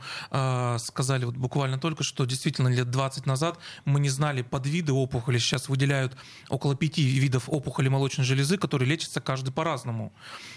сказали 0.79 1.25
вот 1.25 1.36
буквально 1.36 1.77
только 1.77 2.05
что, 2.05 2.24
действительно, 2.24 2.70
лет 2.70 2.89
20 2.89 3.25
назад 3.25 3.60
мы 3.84 4.00
не 4.00 4.08
знали 4.08 4.44
подвиды 4.44 4.94
опухоли. 4.94 5.39
Сейчас 5.39 5.67
выделяют 5.67 6.15
около 6.48 6.75
пяти 6.75 7.03
видов 7.03 7.46
опухоли 7.48 7.64
молочной 7.89 8.25
железы, 8.25 8.57
которые 8.57 8.89
лечатся 8.89 9.22
каждый 9.22 9.51
по-разному. 9.51 10.13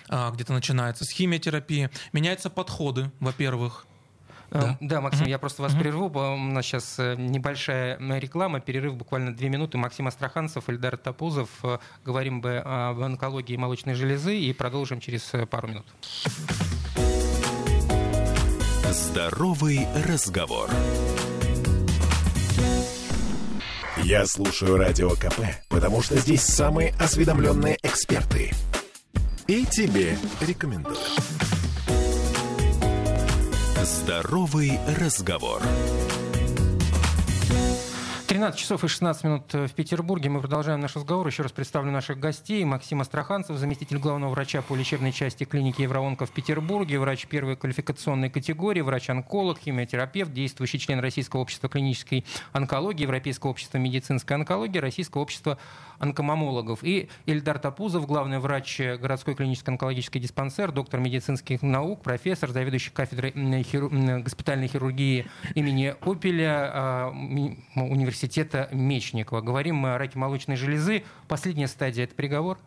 Э, 0.08 0.30
где-то 0.32 0.52
начинается 0.52 1.04
с 1.04 1.10
химиотерапии. 1.10 1.90
Меняются 2.12 2.50
подходы, 2.50 3.10
во-первых, 3.20 3.86
да, 4.50 4.78
да 4.80 5.00
Максим, 5.00 5.26
я 5.26 5.38
просто 5.38 5.62
вас 5.62 5.74
прерву. 5.74 6.06
У 6.06 6.36
нас 6.36 6.64
сейчас 6.64 6.98
э, 6.98 7.16
небольшая 7.18 7.98
реклама, 8.18 8.60
перерыв 8.60 8.96
буквально 8.96 9.34
две 9.34 9.48
минуты. 9.48 9.76
Максим 9.76 10.06
Астраханцев, 10.06 10.68
Эльдар 10.70 10.96
Тапузов. 10.96 11.50
Э, 11.62 11.78
говорим 12.04 12.40
бы 12.40 12.62
об 12.64 13.00
онкологии 13.00 13.56
молочной 13.56 13.94
железы 13.94 14.38
и 14.38 14.52
продолжим 14.52 15.00
через 15.00 15.28
э, 15.34 15.44
пару 15.46 15.68
минут. 15.68 15.86
Здоровый 18.90 19.86
разговор. 20.06 20.70
Я 24.04 24.26
слушаю 24.26 24.76
Радио 24.76 25.10
КП, 25.10 25.40
потому 25.68 26.02
что 26.02 26.16
здесь 26.18 26.42
самые 26.42 26.94
осведомленные 26.98 27.76
эксперты. 27.82 28.52
И 29.46 29.64
тебе 29.66 30.16
рекомендую. 30.40 30.96
Здоровый 33.82 34.78
разговор. 35.00 35.62
13 38.28 38.61
часов 38.61 38.85
и 38.85 38.88
16 38.88 39.25
минут 39.25 39.54
в 39.54 39.70
Петербурге. 39.70 40.28
Мы 40.28 40.40
продолжаем 40.40 40.80
наш 40.80 40.94
разговор. 40.94 41.26
Еще 41.26 41.42
раз 41.42 41.50
представлю 41.50 41.90
наших 41.90 42.20
гостей. 42.20 42.62
Максим 42.62 43.00
Астраханцев, 43.00 43.56
заместитель 43.56 43.97
главного 43.97 44.32
врача 44.32 44.61
по 44.61 44.76
лечебной 44.76 45.12
части 45.12 45.44
клиники 45.44 45.80
Евроонко 45.80 46.26
в 46.26 46.30
Петербурге, 46.30 46.99
врач 46.99 47.26
первой 47.26 47.56
квалификационной 47.56 48.28
категории, 48.28 48.82
врач-онколог, 48.82 49.58
химиотерапевт, 49.58 50.30
действующий 50.35 50.78
член 50.78 51.00
Российского 51.00 51.40
общества 51.40 51.70
клинической 51.70 52.26
онкологии, 52.52 53.04
Европейского 53.04 53.52
общества 53.52 53.78
медицинской 53.78 54.37
онкологии, 54.37 54.78
Российского 54.78 55.23
общества 55.23 55.56
онкомомологов. 55.99 56.85
И 56.85 57.08
Ильдар 57.25 57.58
Тапузов, 57.58 58.06
главный 58.06 58.40
врач 58.40 58.78
городской 58.78 59.37
клинической 59.37 59.73
онкологической 59.73 60.20
диспансер, 60.20 60.70
доктор 60.70 61.00
медицинских 61.00 61.62
наук, 61.62 62.02
профессор, 62.02 62.50
заведующий 62.50 62.90
кафедрой 62.90 63.32
хиру... 63.62 63.88
госпитальной 63.90 64.68
хирургии 64.68 65.26
имени 65.54 65.94
Опеля 66.02 66.70
а, 66.75 67.12
университета 68.18 68.68
Мечникова. 68.72 69.40
Говорим 69.40 69.76
мы 69.76 69.94
о 69.94 69.98
раке 69.98 70.18
молочной 70.18 70.56
железы. 70.56 71.04
Последняя 71.28 71.68
стадия– 71.68 72.04
это 72.04 72.14
приговор? 72.14 72.58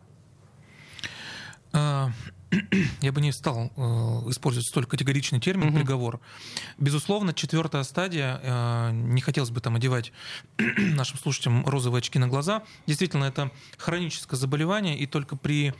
Я 3.00 3.12
бы 3.12 3.20
не 3.20 3.32
стал 3.32 3.72
э, 3.76 3.80
использовать 4.30 4.66
столь 4.66 4.84
категоричный 4.86 5.40
термин 5.40 5.68
угу. 5.68 5.78
приговор. 5.78 6.20
Безусловно, 6.78 7.32
четвертая 7.32 7.82
стадия, 7.82 8.40
э, 8.42 8.90
не 8.92 9.20
хотелось 9.20 9.50
бы 9.50 9.60
там 9.60 9.76
одевать 9.76 10.12
нашим 10.58 11.18
слушателям 11.18 11.64
розовые 11.64 12.00
очки 12.00 12.18
на 12.18 12.28
глаза. 12.28 12.62
Действительно, 12.86 13.24
это 13.24 13.50
хроническое 13.78 14.38
заболевание, 14.38 14.98
и 14.98 15.06
только 15.06 15.36
при 15.36 15.72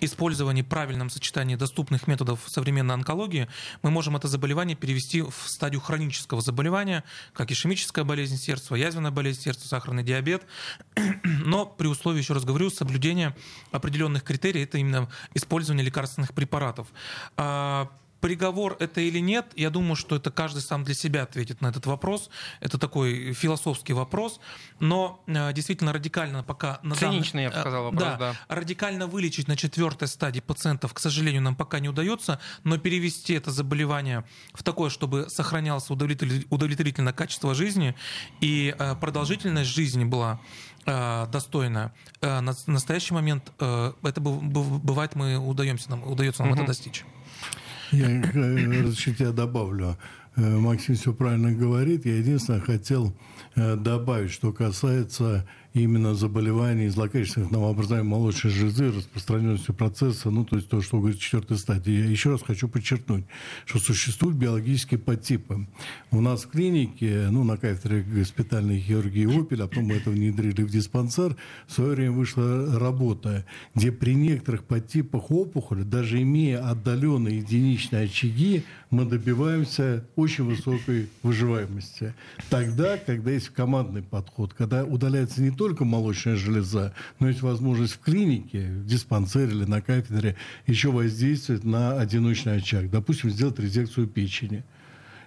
использовании 0.00 0.62
правильном 0.62 1.10
сочетании 1.10 1.54
доступных 1.54 2.08
методов 2.08 2.40
современной 2.46 2.94
онкологии 2.94 3.48
мы 3.82 3.90
можем 3.90 4.16
это 4.16 4.26
заболевание 4.26 4.76
перевести 4.76 5.22
в 5.22 5.34
стадию 5.46 5.80
хронического 5.80 6.40
заболевания, 6.40 7.04
как 7.34 7.52
ишемическая 7.52 8.04
болезнь 8.04 8.36
сердца, 8.36 8.74
язвенная 8.74 9.12
болезнь 9.12 9.42
сердца, 9.42 9.68
сахарный 9.68 10.02
диабет. 10.02 10.44
Но 11.22 11.66
при 11.66 11.86
условии, 11.86 12.18
еще 12.18 12.34
раз 12.34 12.44
говорю, 12.44 12.70
соблюдения 12.70 13.36
определенных 13.70 14.24
критерий, 14.24 14.62
это 14.62 14.78
именно 14.78 15.08
использование 15.34 15.84
лекарств 15.84 16.15
лекарственных 16.16 16.34
препаратов. 16.34 16.86
А, 17.36 17.88
приговор 18.20 18.76
это 18.80 19.00
или 19.00 19.20
нет, 19.20 19.46
я 19.56 19.70
думаю, 19.70 19.94
что 19.94 20.16
это 20.16 20.30
каждый 20.30 20.62
сам 20.62 20.84
для 20.84 20.94
себя 20.94 21.22
ответит 21.22 21.60
на 21.60 21.68
этот 21.68 21.86
вопрос. 21.86 22.30
Это 22.60 22.78
такой 22.78 23.32
философский 23.34 23.94
вопрос. 23.94 24.40
Но 24.80 25.22
а, 25.26 25.52
действительно 25.52 25.92
радикально 25.92 26.42
пока... 26.42 26.80
На 26.82 26.94
Циничный, 26.94 27.44
данный, 27.44 27.44
я 27.44 27.50
бы 27.50 27.60
сказал, 27.60 27.84
вопрос, 27.84 28.02
да, 28.02 28.16
да. 28.18 28.34
Радикально 28.48 29.06
вылечить 29.06 29.48
на 29.48 29.56
четвертой 29.56 30.08
стадии 30.08 30.40
пациентов, 30.40 30.92
к 30.94 30.98
сожалению, 30.98 31.42
нам 31.42 31.54
пока 31.54 31.78
не 31.80 31.88
удается, 31.88 32.40
но 32.64 32.78
перевести 32.78 33.34
это 33.34 33.50
заболевание 33.50 34.24
в 34.54 34.62
такое, 34.62 34.90
чтобы 34.90 35.28
сохранялось 35.28 35.90
удовлетворительное 35.90 37.12
качество 37.12 37.54
жизни 37.54 37.94
и 38.40 38.74
а, 38.78 38.94
продолжительность 38.94 39.70
жизни 39.70 40.04
была 40.04 40.40
Э, 40.86 41.26
достойно. 41.32 41.92
Э, 42.20 42.40
на 42.40 42.54
настоящий 42.68 43.12
момент 43.12 43.52
э, 43.58 43.92
это 44.04 44.20
бывает, 44.20 45.16
мы 45.16 45.36
удаемся 45.36 45.90
нам, 45.90 46.06
удается 46.06 46.42
нам 46.42 46.52
угу. 46.52 46.60
это 46.60 46.68
достичь. 46.68 47.04
Я 47.90 48.22
разрешите, 48.22 49.24
я 49.24 49.32
добавлю. 49.32 49.96
Максим 50.36 50.96
все 50.96 51.12
правильно 51.14 51.50
говорит. 51.50 52.04
Я 52.04 52.18
единственное 52.18 52.60
хотел 52.60 53.16
добавить, 53.54 54.30
что 54.30 54.52
касается 54.52 55.48
именно 55.82 56.14
заболеваний 56.14 56.88
злокачественных 56.88 57.50
новообразований 57.50 58.08
молочной 58.08 58.52
железы, 58.52 58.90
распространенности 58.92 59.72
процесса, 59.72 60.30
ну, 60.30 60.44
то 60.44 60.56
есть 60.56 60.68
то, 60.68 60.80
что 60.80 60.98
говорит 60.98 61.18
четвертой 61.18 61.58
стадии. 61.58 61.92
Я 61.92 62.04
еще 62.06 62.30
раз 62.30 62.42
хочу 62.42 62.68
подчеркнуть, 62.68 63.24
что 63.66 63.78
существуют 63.78 64.36
биологические 64.36 64.98
подтипы. 64.98 65.66
У 66.10 66.20
нас 66.20 66.44
в 66.44 66.48
клинике, 66.48 67.28
ну, 67.30 67.44
на 67.44 67.56
кафедре 67.56 68.02
госпитальной 68.02 68.80
хирургии 68.80 69.26
«Опель», 69.26 69.62
а 69.62 69.66
потом 69.66 69.84
мы 69.86 69.94
это 69.94 70.10
внедрили 70.10 70.62
в 70.62 70.70
диспансер, 70.70 71.36
в 71.66 71.72
свое 71.72 71.94
время 71.94 72.12
вышла 72.12 72.78
работа, 72.78 73.44
где 73.74 73.92
при 73.92 74.14
некоторых 74.14 74.64
подтипах 74.64 75.30
опухоли, 75.30 75.82
даже 75.82 76.22
имея 76.22 76.66
отдаленные 76.68 77.38
единичные 77.38 78.04
очаги, 78.04 78.64
мы 78.90 79.04
добиваемся 79.04 80.04
очень 80.14 80.44
высокой 80.44 81.08
выживаемости. 81.22 82.14
Тогда, 82.48 82.96
когда 82.96 83.32
есть 83.32 83.50
командный 83.50 84.02
подход, 84.02 84.54
когда 84.54 84.84
удаляется 84.84 85.42
не 85.42 85.50
только 85.50 85.65
молочная 85.74 86.36
железа, 86.36 86.92
но 87.18 87.28
есть 87.28 87.42
возможность 87.42 87.94
в 87.94 87.98
клинике, 88.00 88.68
в 88.68 88.86
диспансере 88.86 89.52
или 89.52 89.64
на 89.64 89.80
кафедре 89.80 90.36
еще 90.66 90.90
воздействовать 90.90 91.64
на 91.64 91.98
одиночный 91.98 92.56
очаг. 92.58 92.90
Допустим, 92.90 93.30
сделать 93.30 93.58
резекцию 93.58 94.06
печени. 94.06 94.64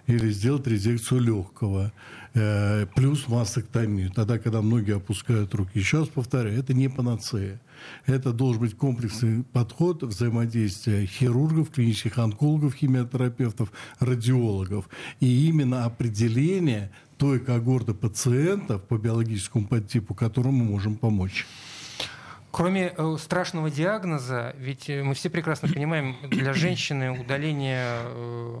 или 0.06 0.30
сделать 0.30 0.66
резекцию 0.66 1.20
легкого, 1.20 1.92
э, 2.34 2.86
плюс 2.94 3.28
мастектомию, 3.28 4.10
тогда, 4.10 4.38
когда 4.38 4.60
многие 4.62 4.96
опускают 4.96 5.54
руки. 5.54 5.78
Еще 5.78 6.00
раз 6.00 6.08
повторяю, 6.08 6.58
это 6.58 6.74
не 6.74 6.88
панацея. 6.88 7.60
Это 8.06 8.32
должен 8.32 8.62
быть 8.62 8.76
комплексный 8.76 9.44
подход 9.52 10.02
взаимодействия 10.02 11.06
хирургов, 11.06 11.70
клинических 11.70 12.18
онкологов, 12.18 12.74
химиотерапевтов, 12.74 13.72
радиологов. 14.00 14.88
И 15.20 15.48
именно 15.48 15.84
определение 15.84 16.90
той 17.20 17.38
когорты 17.38 17.92
пациентов 17.92 18.82
по 18.84 18.96
биологическому 18.96 19.66
подтипу, 19.68 20.14
которому 20.14 20.64
мы 20.64 20.70
можем 20.70 20.96
помочь. 20.96 21.46
Кроме 22.50 22.94
э, 22.96 23.16
страшного 23.20 23.70
диагноза, 23.70 24.56
ведь 24.58 24.88
э, 24.88 25.02
мы 25.02 25.12
все 25.12 25.28
прекрасно 25.28 25.68
понимаем, 25.68 26.16
для 26.30 26.54
женщины 26.54 27.10
удаление 27.10 27.98
э, 28.00 28.58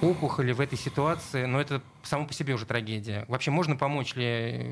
опухоли 0.00 0.52
в 0.52 0.62
этой 0.62 0.78
ситуации, 0.78 1.44
но 1.44 1.60
это 1.60 1.82
само 2.02 2.26
по 2.26 2.32
себе 2.32 2.54
уже 2.54 2.64
трагедия. 2.64 3.26
Вообще 3.28 3.50
можно 3.50 3.76
помочь 3.76 4.14
ли 4.16 4.66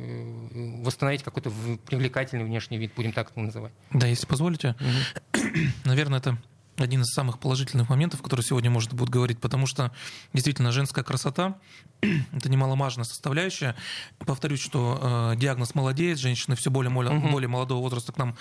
восстановить 0.83 1.23
какой-то 1.23 1.53
привлекательный 1.87 2.45
внешний 2.45 2.79
вид, 2.79 2.93
будем 2.97 3.13
так 3.13 3.31
это 3.31 3.41
называть? 3.41 3.73
Да, 3.91 4.07
если 4.07 4.27
позволите. 4.27 4.75
Угу. 4.81 5.41
Наверное, 5.85 6.19
это 6.19 6.39
один 6.77 7.03
из 7.03 7.09
самых 7.09 7.39
положительных 7.39 7.89
моментов, 7.89 8.23
который 8.23 8.43
сегодня 8.43 8.71
может 8.71 8.93
будет 8.95 9.11
говорить, 9.11 9.41
потому 9.41 9.67
что 9.67 9.93
действительно 10.33 10.73
женская 10.73 11.05
красота— 11.05 11.59
это 12.33 12.49
немаломажная 12.49 13.05
составляющая. 13.05 13.77
Повторюсь, 14.19 14.61
что 14.61 15.33
э, 15.35 15.39
диагноз 15.39 15.75
молодеет, 15.75 16.19
женщины 16.19 16.57
все 16.57 16.71
более, 16.71 16.91
более, 16.91 17.17
угу. 17.17 17.29
более 17.29 17.49
молодого 17.49 17.81
возраста 17.81 18.13
к 18.13 18.19
нам 18.19 18.37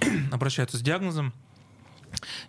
обращаются 0.32 0.78
с 0.78 0.80
диагнозом. 0.80 1.32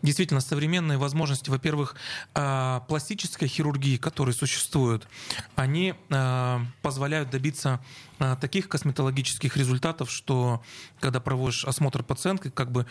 Действительно, 0.02 0.40
современные 0.40 0.98
возможности, 0.98 1.50
во-первых, 1.50 1.96
а, 2.34 2.82
пластической 2.82 3.48
хирургии, 3.48 3.98
которые 3.98 4.34
существуют, 4.34 5.08
они 5.56 5.96
а, 6.10 6.62
позволяют 6.82 7.30
добиться 7.30 7.82
а, 8.20 8.36
таких 8.36 8.70
косметологических 8.70 9.58
результатов, 9.58 10.10
что 10.10 10.64
когда 11.00 11.20
проводишь 11.20 11.66
осмотр 11.66 12.04
пациентки, 12.04 12.50
как 12.50 12.72
бы 12.72 12.86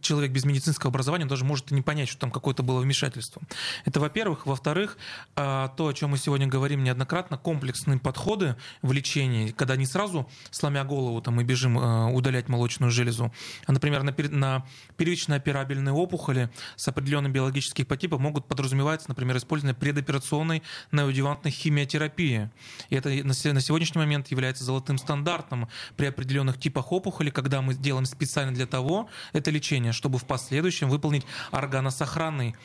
человек 0.00 0.32
без 0.32 0.44
медицинского 0.44 0.90
образования 0.90 1.26
даже 1.26 1.44
может 1.44 1.70
не 1.70 1.82
понять, 1.82 2.08
что 2.08 2.20
там 2.20 2.30
какое-то 2.30 2.62
было 2.62 2.80
вмешательство. 2.80 3.42
Это 3.84 4.00
во-первых. 4.00 4.46
Во-вторых, 4.46 4.96
то, 5.34 5.70
о 5.76 5.92
чем 5.92 6.10
мы 6.10 6.18
сегодня 6.18 6.46
говорим 6.46 6.84
неоднократно, 6.84 7.36
комплексные 7.36 7.98
подходы 7.98 8.56
в 8.82 8.92
лечении, 8.92 9.50
когда 9.50 9.76
не 9.76 9.86
сразу, 9.86 10.28
сломя 10.50 10.84
голову, 10.84 11.20
там, 11.20 11.34
мы 11.34 11.44
бежим 11.44 11.76
удалять 11.76 12.48
молочную 12.48 12.90
железу, 12.90 13.32
а, 13.66 13.72
например, 13.72 14.02
на, 14.02 14.14
на 14.30 14.66
первичной 14.96 15.36
операбельной 15.36 15.69
операбельные 15.70 15.92
опухоли 15.92 16.50
с 16.76 16.88
определенным 16.88 17.32
биологическим 17.32 17.86
подтипом 17.86 18.22
могут 18.22 18.46
подразумеваться, 18.46 19.08
например, 19.08 19.36
использование 19.36 19.74
предоперационной 19.74 20.62
неодевантной 20.92 21.50
химиотерапии. 21.50 22.50
И 22.90 22.96
это 22.96 23.08
на 23.10 23.34
сегодняшний 23.34 24.00
момент 24.00 24.28
является 24.28 24.64
золотым 24.64 24.98
стандартом 24.98 25.68
при 25.96 26.06
определенных 26.06 26.58
типах 26.58 26.92
опухоли, 26.92 27.30
когда 27.30 27.62
мы 27.62 27.74
делаем 27.74 28.04
специально 28.04 28.52
для 28.52 28.66
того 28.66 29.08
это 29.32 29.50
лечение, 29.50 29.92
чтобы 29.92 30.18
в 30.18 30.24
последующем 30.24 30.88
выполнить 30.88 31.24
органосохранный 31.52 32.56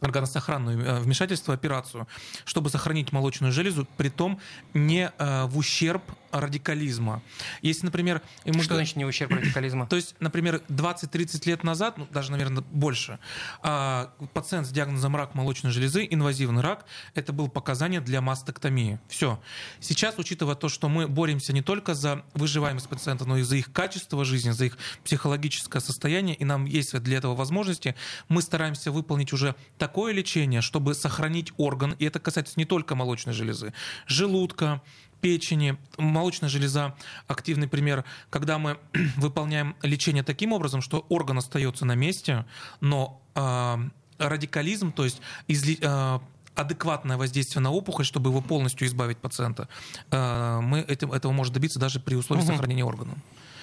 органосохранную 0.00 0.78
э, 0.80 1.00
вмешательство, 1.00 1.54
операцию, 1.54 2.06
чтобы 2.44 2.70
сохранить 2.70 3.12
молочную 3.12 3.52
железу, 3.52 3.86
при 3.96 4.08
том 4.08 4.40
не 4.74 5.12
э, 5.18 5.44
в 5.46 5.58
ущерб 5.58 6.02
радикализма. 6.32 7.22
Если, 7.62 7.84
например... 7.84 8.22
Мы... 8.44 8.62
Что 8.62 8.74
значит 8.74 8.96
не 8.96 9.04
ущерб 9.04 9.32
радикализма? 9.32 9.86
То 9.88 9.96
есть, 9.96 10.14
например, 10.20 10.62
20-30 10.68 11.48
лет 11.48 11.64
назад, 11.64 11.98
ну, 11.98 12.06
даже, 12.10 12.30
наверное, 12.30 12.62
больше, 12.70 13.18
а, 13.62 14.12
пациент 14.34 14.66
с 14.66 14.70
диагнозом 14.70 15.16
рак 15.16 15.34
молочной 15.34 15.72
железы, 15.72 16.06
инвазивный 16.08 16.62
рак, 16.62 16.84
это 17.14 17.32
было 17.32 17.48
показание 17.48 18.00
для 18.00 18.20
мастектомии. 18.20 18.98
Все. 19.08 19.40
Сейчас, 19.80 20.18
учитывая 20.18 20.54
то, 20.54 20.68
что 20.68 20.88
мы 20.88 21.08
боремся 21.08 21.52
не 21.52 21.62
только 21.62 21.94
за 21.94 22.22
выживаемость 22.34 22.88
пациента, 22.88 23.24
но 23.24 23.38
и 23.38 23.42
за 23.42 23.56
их 23.56 23.72
качество 23.72 24.24
жизни, 24.24 24.50
за 24.50 24.66
их 24.66 24.78
психологическое 25.04 25.80
состояние, 25.80 26.36
и 26.36 26.44
нам 26.44 26.64
есть 26.64 26.98
для 27.00 27.18
этого 27.18 27.34
возможности, 27.34 27.94
мы 28.28 28.42
стараемся 28.42 28.90
выполнить 28.90 29.32
уже 29.32 29.54
такое 29.86 30.12
лечение, 30.12 30.62
чтобы 30.62 30.94
сохранить 30.94 31.52
орган, 31.58 31.94
и 32.00 32.04
это 32.06 32.18
касается 32.18 32.54
не 32.56 32.64
только 32.64 32.96
молочной 32.96 33.32
железы, 33.32 33.72
желудка, 34.08 34.82
печени, 35.20 35.78
молочная 35.96 36.48
железа, 36.48 36.96
активный 37.28 37.68
пример, 37.68 38.04
когда 38.28 38.58
мы 38.58 38.78
выполняем 39.16 39.76
лечение 39.82 40.24
таким 40.24 40.52
образом, 40.52 40.82
что 40.82 41.06
орган 41.08 41.38
остается 41.38 41.84
на 41.84 41.94
месте, 41.94 42.46
но 42.80 43.22
э, 43.36 43.76
радикализм, 44.18 44.90
то 44.90 45.04
есть 45.04 45.20
изли, 45.46 45.78
э, 45.80 46.18
адекватное 46.56 47.16
воздействие 47.16 47.62
на 47.62 47.70
опухоль, 47.70 48.04
чтобы 48.04 48.30
его 48.30 48.40
полностью 48.40 48.86
избавить 48.88 49.18
пациента, 49.18 49.68
э, 50.10 50.60
мы 50.62 50.80
этим, 50.80 51.12
этого 51.12 51.32
можем 51.32 51.54
добиться 51.54 51.78
даже 51.78 52.00
при 52.00 52.14
условии 52.14 52.42
угу. 52.42 52.52
сохранения 52.52 52.84
органа. 52.84 53.14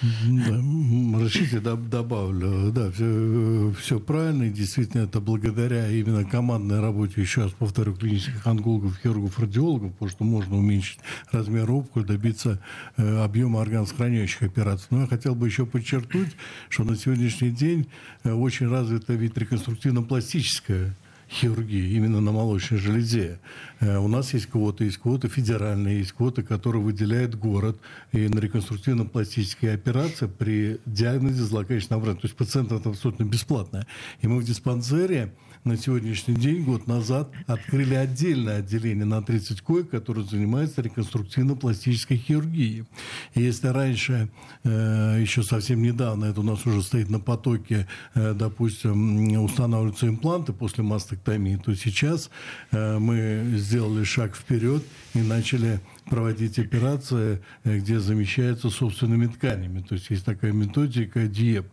Да, 0.02 0.56
разрешите 1.18 1.60
добавлю. 1.60 2.70
Да, 2.72 2.90
все, 2.90 3.72
все 3.80 4.00
правильно. 4.00 4.44
И 4.44 4.50
действительно, 4.50 5.02
это 5.02 5.20
благодаря 5.20 5.88
именно 5.88 6.24
командной 6.24 6.80
работе, 6.80 7.20
еще 7.20 7.44
раз 7.44 7.52
повторю, 7.52 7.94
клинических 7.94 8.46
онкологов, 8.46 8.98
хирургов, 9.02 9.38
радиологов, 9.38 9.92
потому 9.92 10.10
что 10.10 10.24
можно 10.24 10.56
уменьшить 10.56 10.98
размер 11.30 11.70
опухоли, 11.70 12.04
добиться 12.04 12.60
э, 12.96 13.22
объема 13.22 13.62
органосохраняющих 13.62 14.42
операций. 14.42 14.88
Но 14.90 15.02
я 15.02 15.06
хотел 15.06 15.34
бы 15.34 15.46
еще 15.46 15.64
подчеркнуть, 15.64 16.34
что 16.68 16.84
на 16.84 16.96
сегодняшний 16.96 17.50
день 17.50 17.86
э, 18.24 18.32
очень 18.32 18.68
развита 18.68 19.14
вид 19.14 19.38
реконструктивно-пластическая 19.38 20.94
хирургии, 21.34 21.96
именно 21.96 22.20
на 22.20 22.32
молочной 22.32 22.78
железе. 22.78 23.38
Э, 23.80 23.98
у 23.98 24.08
нас 24.08 24.32
есть 24.34 24.46
квоты, 24.46 24.84
есть 24.84 24.98
квоты 24.98 25.28
федеральные, 25.28 25.98
есть 25.98 26.12
квоты, 26.12 26.42
которые 26.42 26.82
выделяет 26.82 27.34
город 27.34 27.78
и 28.12 28.28
на 28.28 28.38
реконструктивно-пластические 28.38 29.74
операции 29.74 30.26
при 30.26 30.80
диагнозе 30.86 31.42
злокачественного 31.42 32.04
врата. 32.04 32.20
То 32.20 32.26
есть 32.26 32.36
пациентам 32.36 32.78
это 32.78 32.90
абсолютно 32.90 33.24
бесплатно. 33.24 33.86
И 34.22 34.28
мы 34.28 34.40
в 34.40 34.44
диспансере 34.44 35.32
на 35.64 35.78
сегодняшний 35.78 36.34
день, 36.34 36.62
год 36.62 36.86
назад, 36.86 37.30
открыли 37.46 37.94
отдельное 37.94 38.58
отделение 38.58 39.06
на 39.06 39.22
30 39.22 39.62
коек, 39.62 39.88
которое 39.88 40.22
занимается 40.22 40.82
реконструктивно-пластической 40.82 42.18
хирургией. 42.18 42.84
И 43.34 43.40
если 43.40 43.68
раньше, 43.68 44.28
э, 44.62 45.18
еще 45.20 45.42
совсем 45.42 45.82
недавно, 45.82 46.26
это 46.26 46.40
у 46.40 46.42
нас 46.42 46.66
уже 46.66 46.82
стоит 46.82 47.08
на 47.08 47.18
потоке, 47.18 47.88
э, 48.14 48.34
допустим, 48.34 49.42
устанавливаются 49.42 50.06
импланты 50.06 50.52
после 50.52 50.84
мастектомии, 50.84 51.56
то 51.56 51.74
сейчас 51.74 52.28
э, 52.70 52.98
мы 52.98 53.54
сделали 53.56 54.04
шаг 54.04 54.36
вперед 54.36 54.84
и 55.14 55.20
начали 55.20 55.80
проводить 56.04 56.58
операции, 56.58 57.40
э, 57.64 57.78
где 57.78 57.98
замещаются 57.98 58.70
собственными 58.70 59.26
тканями. 59.26 59.80
То 59.80 59.94
есть 59.94 60.10
есть 60.10 60.24
такая 60.24 60.52
методика 60.52 61.26
ДИЕП. 61.26 61.66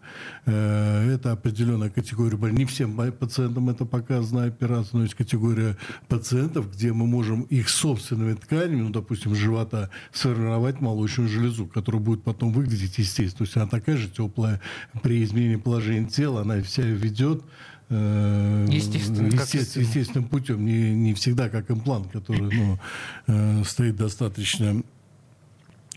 Э, 0.46 1.14
это 1.14 1.32
определенная 1.32 1.90
категория. 1.90 2.38
Не 2.52 2.66
всем 2.66 2.96
пациентам 3.12 3.70
это 3.70 3.86
показана 3.86 4.46
операция, 4.46 4.98
но 4.98 5.04
есть 5.04 5.16
категория 5.16 5.78
пациентов, 6.08 6.72
где 6.72 6.94
мы 6.94 7.06
можем 7.08 7.42
их 7.44 7.70
собственными 7.70 8.34
тканями, 8.34 8.82
ну, 8.82 8.90
допустим, 8.90 9.36
живота, 9.36 9.90
сформировать 10.12 10.80
молочную 10.82 11.30
железу, 11.30 11.66
которая 11.66 12.02
будет 12.02 12.24
потом 12.24 12.54
выглядеть 12.54 12.98
естественно. 12.98 13.32
То 13.32 13.44
есть 13.44 13.58
она 13.58 13.68
такая 13.68 13.98
же 13.98 14.10
теплая 14.10 14.62
при 15.04 15.24
изменении 15.24 15.58
положения 15.58 16.08
тела, 16.08 16.42
она 16.42 16.62
вся 16.62 16.84
ведет 16.84 17.44
Э, 17.94 18.68
естественно, 18.70 19.28
естественно, 19.28 19.84
естественным 19.84 20.30
путем, 20.30 20.66
не, 20.66 20.94
не 20.94 21.14
всегда 21.14 21.50
как 21.50 21.70
имплант, 21.70 22.10
который 22.10 22.42
ну, 22.42 22.80
э, 23.28 23.64
стоит 23.66 23.98
достаточно 23.98 24.82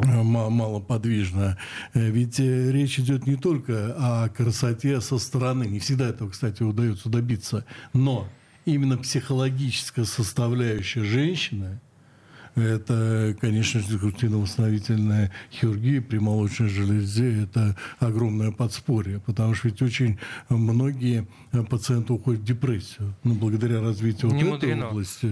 э, 0.00 0.22
малоподвижно. 0.22 1.56
Ведь 1.94 2.40
речь 2.40 2.98
идет 2.98 3.28
не 3.28 3.36
только 3.36 3.94
о 3.96 4.28
красоте 4.28 5.00
со 5.00 5.18
стороны, 5.18 5.64
не 5.64 5.78
всегда 5.78 6.08
этого, 6.08 6.30
кстати, 6.30 6.64
удается 6.64 7.08
добиться, 7.08 7.64
но 7.92 8.26
именно 8.64 8.98
психологическая 8.98 10.04
составляющая 10.04 11.04
женщины– 11.04 11.80
это, 12.54 13.36
конечно 13.40 13.80
же, 13.80 13.88
декоративно-восстановительная 13.88 15.30
хирургия 15.52 16.00
при 16.00 16.18
молочной 16.18 16.68
железе. 16.68 17.42
Это 17.42 17.76
огромное 17.98 18.52
подспорье, 18.52 19.20
потому 19.20 19.54
что 19.54 19.68
ведь 19.68 19.82
очень 19.82 20.18
многие 20.48 21.26
пациенты 21.70 22.12
уходят 22.12 22.42
в 22.42 22.44
депрессию. 22.44 23.14
Но 23.24 23.34
ну, 23.34 23.40
благодаря 23.40 23.80
развитию 23.80 24.30
Не 24.32 24.44
вот 24.44 24.62
этой 24.62 24.80
области, 24.82 25.30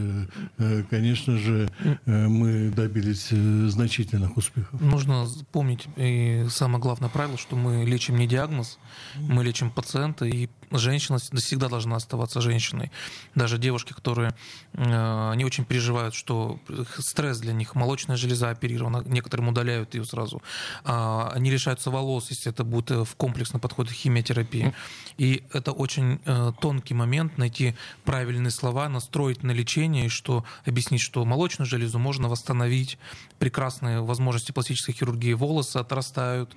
э, 0.58 0.82
конечно 0.90 1.36
же, 1.38 1.68
э, 2.06 2.28
мы 2.28 2.70
добились 2.70 3.28
э, 3.30 3.68
значительных 3.68 4.36
успехов. 4.36 4.80
Нужно 4.80 5.26
помнить 5.50 5.86
и 5.96 6.46
самое 6.50 6.80
главное 6.80 7.08
правило, 7.08 7.38
что 7.38 7.56
мы 7.56 7.84
лечим 7.84 8.16
не 8.16 8.26
диагноз, 8.26 8.78
мы 9.18 9.44
лечим 9.44 9.70
пациента, 9.70 10.24
и 10.24 10.48
женщина 10.72 11.18
всегда 11.18 11.68
должна 11.68 11.96
оставаться 11.96 12.40
женщиной. 12.40 12.90
Даже 13.34 13.58
девушки, 13.58 13.92
которые 13.92 14.34
э, 14.74 15.32
не 15.36 15.44
очень 15.44 15.64
переживают, 15.64 16.14
что 16.14 16.58
стресс 16.98 17.38
для 17.38 17.52
них, 17.52 17.74
молочная 17.74 18.16
железа 18.16 18.50
оперирована, 18.50 19.02
некоторым 19.06 19.48
удаляют 19.48 19.94
ее 19.94 20.04
сразу. 20.04 20.42
Э, 20.84 21.30
они 21.32 21.50
лишаются 21.50 21.90
волос, 21.90 22.30
если 22.30 22.50
это 22.50 22.64
будет 22.64 22.90
э, 22.90 23.04
в 23.04 23.14
комплексно 23.16 23.58
подходит 23.58 23.92
химиотерапии. 23.92 24.74
И 25.18 25.44
это 25.52 25.72
очень 25.72 26.20
э, 26.24 26.52
тонкий 26.60 26.94
момент, 26.94 27.38
найти 27.38 27.74
правильные 28.04 28.50
слова, 28.50 28.88
настроить 28.88 29.42
на 29.42 29.52
лечение, 29.52 30.06
и 30.06 30.08
что 30.08 30.44
объяснить, 30.64 31.00
что 31.00 31.24
молочную 31.24 31.66
железу 31.66 31.98
можно 31.98 32.28
восстановить, 32.28 32.98
прекрасные 33.38 34.00
возможности 34.00 34.52
пластической 34.52 34.94
хирургии, 34.94 35.32
волосы 35.32 35.76
отрастают, 35.78 36.54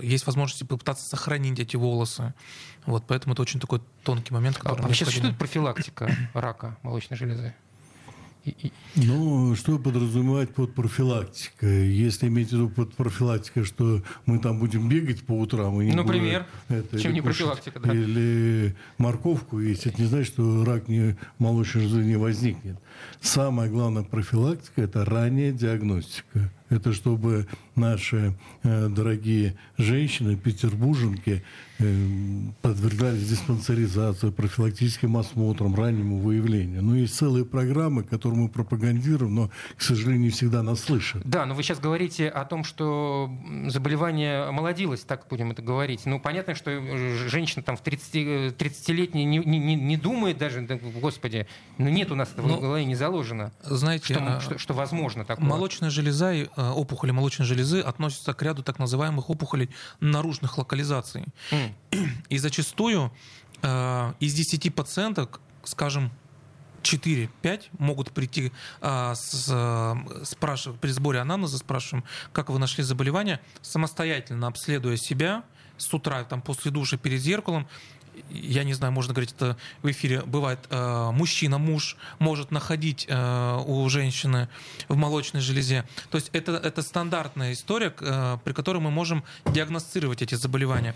есть 0.00 0.26
возможности 0.26 0.64
попытаться 0.64 1.08
сохранить 1.08 1.58
эти 1.58 1.76
волосы. 1.76 2.34
Вот, 2.84 3.04
поэтому 3.06 3.32
это 3.32 3.42
очень 3.42 3.58
такой 3.58 3.82
тонкий 4.04 4.32
момент. 4.32 4.58
Который 4.58 4.82
а, 4.82 4.86
а 4.86 4.94
сейчас 4.94 5.08
существует 5.08 5.36
профилактика 5.36 6.08
рака 6.34 6.78
молочной 6.82 7.18
железы? 7.18 7.54
Ну, 8.94 9.56
что 9.56 9.78
подразумевать 9.78 10.54
под 10.54 10.74
профилактикой? 10.74 11.88
Если 11.88 12.28
иметь 12.28 12.50
в 12.50 12.52
виду 12.52 12.68
под 12.68 12.94
профилактикой, 12.94 13.64
что 13.64 14.02
мы 14.24 14.38
там 14.38 14.60
будем 14.60 14.88
бегать 14.88 15.24
по 15.24 15.32
утрам... 15.32 15.80
И 15.80 15.92
Например, 15.92 16.46
это, 16.68 16.98
чем 16.98 17.12
не 17.12 17.20
профилактика, 17.20 17.80
да. 17.80 17.92
Или 17.92 18.76
морковку 18.98 19.58
есть, 19.58 19.86
это 19.86 20.00
не 20.00 20.06
значит, 20.06 20.32
что 20.32 20.64
рак 20.64 20.88
не, 20.88 21.16
молочной 21.38 21.84
железы 21.88 22.04
не 22.04 22.16
возникнет. 22.16 22.78
Самая 23.20 23.68
главная 23.68 24.04
профилактика– 24.04 24.80
это 24.82 25.04
ранняя 25.04 25.52
диагностика. 25.52 26.50
Это 26.68 26.92
чтобы 26.92 27.46
наши 27.76 28.34
э, 28.62 28.88
дорогие 28.88 29.56
женщины, 29.78 30.36
петербурженки, 30.36 31.44
э, 31.78 31.94
подвергались 32.62 33.28
диспансеризации, 33.28 34.30
профилактическим 34.30 35.16
осмотрам, 35.16 35.74
раннему 35.74 36.18
выявлению. 36.18 36.82
Ну, 36.82 36.94
есть 36.94 37.14
целые 37.14 37.44
программы, 37.44 38.02
которые 38.02 38.40
мы 38.40 38.48
пропагандируем, 38.48 39.34
но, 39.34 39.50
к 39.76 39.82
сожалению, 39.82 40.22
не 40.22 40.30
всегда 40.30 40.62
нас 40.62 40.80
слышат. 40.80 41.22
Да, 41.24 41.46
но 41.46 41.54
вы 41.54 41.62
сейчас 41.62 41.78
говорите 41.78 42.28
о 42.28 42.44
том, 42.44 42.64
что 42.64 43.30
заболевание 43.68 44.44
омолодилось, 44.44 45.00
так 45.00 45.26
будем 45.28 45.52
это 45.52 45.62
говорить. 45.62 46.04
Ну, 46.04 46.18
понятно, 46.18 46.54
что 46.54 46.70
женщина 47.28 47.62
там 47.62 47.76
в 47.76 47.82
30, 47.82 48.14
30-летней 48.56 49.24
не, 49.24 49.38
не, 49.38 49.74
не 49.76 49.96
думает 49.96 50.38
даже, 50.38 50.62
да, 50.62 50.76
господи, 50.76 51.46
ну 51.78 51.88
нет 51.88 52.10
у 52.10 52.14
нас 52.14 52.32
этого 52.32 52.48
но, 52.48 52.56
в 52.56 52.60
голове 52.60 52.84
не 52.84 52.94
заложено. 52.94 53.52
Знаете, 53.62 54.14
что, 54.14 54.36
а, 54.36 54.40
что, 54.40 54.58
что 54.58 54.74
возможно 54.74 55.24
такое. 55.24 55.46
Молочная 55.46 55.90
железа 55.90 56.32
и 56.32 56.46
опухоли 56.62 57.10
молочной 57.10 57.46
железы 57.46 57.80
относятся 57.80 58.34
к 58.34 58.42
ряду 58.42 58.62
так 58.62 58.78
называемых 58.78 59.30
опухолей 59.30 59.70
наружных 60.00 60.58
локализаций. 60.58 61.24
Mm. 61.50 61.72
И 62.28 62.38
зачастую 62.38 63.12
э, 63.62 64.12
из 64.20 64.34
10 64.34 64.74
пациенток, 64.74 65.40
скажем, 65.64 66.10
4-5 66.82 67.64
могут 67.78 68.12
прийти 68.12 68.52
а, 68.80 69.14
с, 69.14 69.46
спрашивать, 70.24 70.80
при 70.80 70.90
сборе 70.90 71.18
анамнеза 71.18 71.58
спрашиваем, 71.58 72.04
как 72.32 72.48
вы 72.48 72.58
нашли 72.58 72.84
заболевание, 72.84 73.40
самостоятельно 73.60 74.46
обследуя 74.46 74.96
себя 74.96 75.42
с 75.78 75.92
утра, 75.92 76.24
там, 76.24 76.40
после 76.40 76.70
душа 76.70 76.96
перед 76.96 77.20
зеркалом, 77.20 77.68
я 78.30 78.64
не 78.64 78.74
знаю, 78.74 78.92
можно 78.92 79.12
говорить 79.12 79.32
это 79.32 79.56
в 79.82 79.90
эфире, 79.90 80.22
бывает, 80.22 80.58
э, 80.70 81.10
мужчина, 81.12 81.58
муж 81.58 81.96
может 82.18 82.50
находить 82.50 83.06
э, 83.08 83.58
у 83.66 83.88
женщины 83.88 84.48
в 84.88 84.96
молочной 84.96 85.42
железе. 85.42 85.84
То 86.10 86.16
есть 86.16 86.30
это, 86.32 86.52
это 86.52 86.82
стандартная 86.82 87.52
история, 87.52 87.94
э, 87.98 88.38
при 88.44 88.52
которой 88.52 88.78
мы 88.78 88.90
можем 88.90 89.24
диагностировать 89.46 90.22
эти 90.22 90.34
заболевания. 90.34 90.94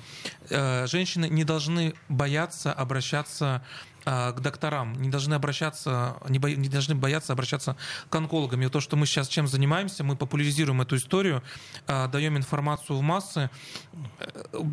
Женщины 0.48 1.28
не 1.28 1.44
должны 1.44 1.94
бояться 2.08 2.72
обращаться 2.72 3.62
к 4.04 4.40
докторам, 4.40 4.94
не 4.94 5.08
должны 5.08 5.34
обращаться, 5.34 6.16
не, 6.28 6.38
бо, 6.38 6.50
не 6.50 6.68
должны 6.68 6.94
бояться 6.94 7.32
обращаться 7.32 7.76
к 8.08 8.14
онкологам. 8.14 8.62
И 8.62 8.68
то, 8.68 8.80
что 8.80 8.96
мы 8.96 9.06
сейчас 9.06 9.28
чем 9.28 9.46
занимаемся, 9.46 10.04
мы 10.04 10.16
популяризируем 10.16 10.80
эту 10.80 10.96
историю, 10.96 11.42
а, 11.86 12.08
даем 12.08 12.36
информацию 12.36 12.96
в 12.96 13.02
массы. 13.02 13.50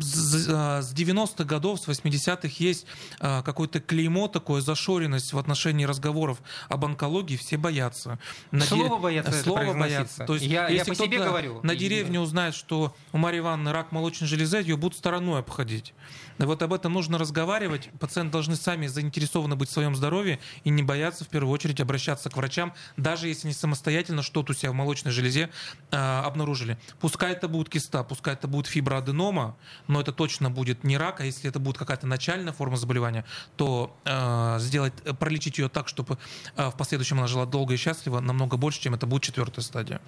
С 0.00 0.94
90-х 0.94 1.44
годов, 1.44 1.80
с 1.80 1.88
80-х 1.88 2.48
есть 2.58 2.86
а, 3.20 3.42
какое-то 3.42 3.80
клеймо, 3.80 4.28
такое 4.28 4.60
зашоренность 4.60 5.32
в 5.32 5.38
отношении 5.38 5.84
разговоров 5.84 6.38
об 6.68 6.84
онкологии, 6.84 7.36
все 7.36 7.56
боятся. 7.56 8.18
На 8.50 8.64
Слово 8.64 8.96
де... 8.96 9.02
боятся 9.02 9.42
Слово 9.42 9.74
боятся. 9.74 10.24
То 10.26 10.34
есть, 10.34 10.46
я, 10.46 10.68
если 10.68 10.90
я 10.90 10.96
по 10.96 11.04
себе 11.04 11.18
говорю. 11.18 11.60
На 11.62 11.74
деревне 11.74 12.20
узнает, 12.20 12.54
что 12.54 12.94
у 13.12 13.18
Марии 13.18 13.38
Ивановны 13.38 13.72
рак 13.72 13.92
молочной 13.92 14.28
железы, 14.28 14.58
ее 14.58 14.76
будут 14.76 14.98
стороной 14.98 15.40
обходить. 15.40 15.94
Вот 16.38 16.62
об 16.62 16.72
этом 16.72 16.92
нужно 16.92 17.18
разговаривать. 17.18 17.90
Пациенты 17.98 18.32
должны 18.32 18.56
сами 18.56 18.86
заинтересованы 19.18 19.56
быть 19.56 19.68
в 19.68 19.72
своем 19.72 19.94
здоровье 19.96 20.38
и 20.64 20.70
не 20.70 20.82
бояться 20.82 21.24
в 21.24 21.28
первую 21.28 21.52
очередь 21.52 21.80
обращаться 21.80 22.30
к 22.30 22.36
врачам, 22.36 22.72
даже 22.96 23.28
если 23.28 23.48
не 23.48 23.54
самостоятельно 23.54 24.22
что-то 24.22 24.52
у 24.52 24.54
себя 24.54 24.70
в 24.70 24.74
молочной 24.74 25.12
железе 25.12 25.50
э, 25.90 25.96
обнаружили. 25.96 26.78
Пускай 27.00 27.32
это 27.32 27.48
будет 27.48 27.68
киста, 27.68 28.02
пускай 28.04 28.34
это 28.34 28.48
будет 28.48 28.66
фиброаденома, 28.66 29.56
но 29.86 30.00
это 30.00 30.12
точно 30.12 30.50
будет 30.50 30.84
не 30.84 30.96
рак, 30.96 31.20
а 31.20 31.24
если 31.24 31.48
это 31.48 31.58
будет 31.58 31.78
какая-то 31.78 32.06
начальная 32.06 32.52
форма 32.52 32.76
заболевания, 32.76 33.24
то 33.56 33.96
э, 34.04 34.56
сделать, 34.60 34.94
пролечить 35.18 35.58
ее 35.58 35.68
так, 35.68 35.88
чтобы 35.88 36.18
э, 36.56 36.70
в 36.70 36.76
последующем 36.76 37.18
она 37.18 37.26
жила 37.26 37.46
долго 37.46 37.74
и 37.74 37.76
счастливо, 37.76 38.20
намного 38.20 38.56
больше, 38.56 38.80
чем 38.80 38.94
это 38.94 39.06
будет 39.06 39.22
четвертая 39.22 39.64
стадия. 39.64 40.00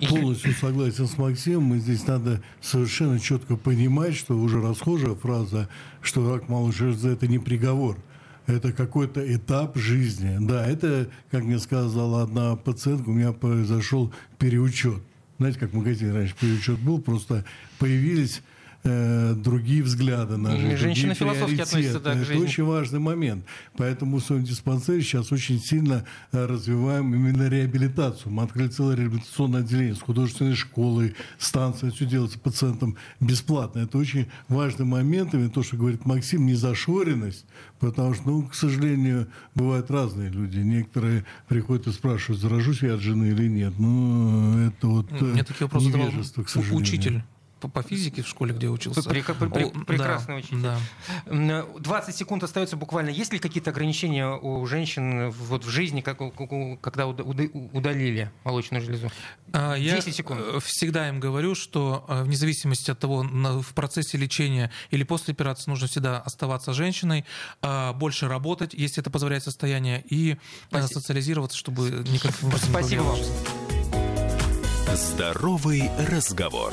Полностью 0.00 0.52
согласен 0.52 1.06
с 1.06 1.16
Максимом. 1.16 1.78
Здесь 1.78 2.06
надо 2.06 2.42
совершенно 2.60 3.18
четко 3.18 3.56
понимать, 3.56 4.14
что 4.14 4.36
уже 4.36 4.60
расхожая 4.60 5.14
фраза, 5.14 5.68
что 6.02 6.32
рак 6.32 6.48
молочной 6.48 6.90
железы– 6.90 7.08
это 7.10 7.26
не 7.26 7.38
приговор. 7.38 7.96
Это 8.46 8.72
какой-то 8.72 9.34
этап 9.34 9.76
жизни. 9.76 10.36
Да, 10.40 10.66
это, 10.66 11.08
как 11.30 11.44
мне 11.44 11.58
сказала 11.58 12.22
одна 12.22 12.56
пациентка, 12.56 13.08
у 13.08 13.12
меня 13.12 13.32
произошел 13.32 14.12
переучет. 14.38 15.02
Знаете, 15.38 15.58
как 15.58 15.70
в 15.72 15.76
магазине 15.76 16.12
раньше 16.12 16.34
переучет 16.38 16.78
был, 16.78 17.00
просто 17.00 17.44
появились 17.78 18.42
э, 18.84 19.34
другие 19.34 19.82
взгляды 19.82 20.36
на 20.36 20.56
жизнь. 20.56 20.76
Женщины 20.76 21.14
философски 21.14 21.60
относятся 21.60 22.00
да, 22.00 22.14
к 22.14 22.18
жизни. 22.18 22.34
Это 22.36 22.44
очень 22.44 22.64
важный 22.64 22.98
момент. 22.98 23.44
Поэтому 23.76 24.18
в 24.18 24.24
своем 24.24 24.44
диспансере 24.44 25.02
сейчас 25.02 25.32
очень 25.32 25.58
сильно 25.60 26.04
э, 26.32 26.46
развиваем 26.46 27.14
именно 27.14 27.48
реабилитацию. 27.48 28.32
Мы 28.32 28.42
открыли 28.42 28.68
целое 28.68 28.96
реабилитационное 28.96 29.60
отделение 29.60 29.94
с 29.94 30.00
художественной 30.00 30.54
школой, 30.54 31.14
станцией. 31.38 31.92
Все 31.92 32.06
делается 32.06 32.38
пациентам 32.38 32.96
бесплатно. 33.20 33.80
Это 33.80 33.98
очень 33.98 34.26
важный 34.48 34.86
момент. 34.86 35.34
И 35.34 35.48
то, 35.48 35.62
что 35.62 35.76
говорит 35.76 36.04
Максим, 36.06 36.46
не 36.46 36.54
зашоренность, 36.54 37.44
потому 37.78 38.14
что, 38.14 38.28
ну, 38.28 38.42
к 38.44 38.54
сожалению, 38.54 39.28
бывают 39.54 39.90
разные 39.90 40.30
люди. 40.30 40.58
Некоторые 40.58 41.24
приходят 41.48 41.86
и 41.86 41.92
спрашивают, 41.92 42.40
заражусь 42.40 42.82
я 42.82 42.94
от 42.94 43.00
жены 43.00 43.26
или 43.26 43.48
нет. 43.48 43.74
Ну, 43.78 44.58
это 44.66 44.86
вот 44.86 45.10
Мне 45.20 45.44
такие 45.44 45.66
вопросы 45.66 45.88
невежество, 45.88 46.42
к 46.42 46.48
сожалению. 46.48 46.82
Учитель 46.82 47.22
по, 47.60 47.68
по 47.68 47.82
физике 47.82 48.22
в 48.22 48.28
школе, 48.28 48.54
где 48.54 48.68
учился. 48.68 49.08
При, 49.08 49.22
при, 49.22 49.48
при, 49.48 49.70
прекрасный 49.84 50.34
да, 50.34 50.38
учитель. 50.38 50.60
Да. 51.26 51.66
20 51.78 52.14
секунд 52.14 52.42
остается 52.42 52.76
буквально. 52.76 53.10
Есть 53.10 53.32
ли 53.32 53.38
какие-то 53.38 53.70
ограничения 53.70 54.28
у 54.28 54.66
женщин 54.66 55.30
вот 55.30 55.64
в 55.64 55.68
жизни, 55.68 56.00
как, 56.00 56.18
когда 56.80 57.06
удалили 57.06 58.30
молочную 58.44 58.82
железу? 58.82 59.10
10 59.52 59.78
Я 59.78 60.00
секунд. 60.00 60.62
всегда 60.62 61.08
им 61.08 61.20
говорю, 61.20 61.54
что 61.54 62.04
э, 62.08 62.22
вне 62.22 62.36
зависимости 62.36 62.90
от 62.90 62.98
того, 62.98 63.22
в 63.22 63.74
процессе 63.74 64.18
лечения 64.18 64.70
или 64.90 65.02
после 65.02 65.32
операции 65.32 65.70
нужно 65.70 65.88
всегда 65.88 66.20
оставаться 66.20 66.72
женщиной, 66.72 67.24
а, 67.62 67.92
больше 67.92 68.28
работать, 68.28 68.74
если 68.74 69.00
это 69.00 69.10
позволяет 69.10 69.44
состояние, 69.44 70.02
и 70.08 70.32
э, 70.32 70.36
Спасибо. 70.68 71.00
социализироваться, 71.00 71.56
чтобы 71.56 71.90
никаких 71.90 72.36
Спасибо 72.58 73.02
вам. 73.02 73.18
Здоровый 74.94 75.90
разговор. 76.08 76.72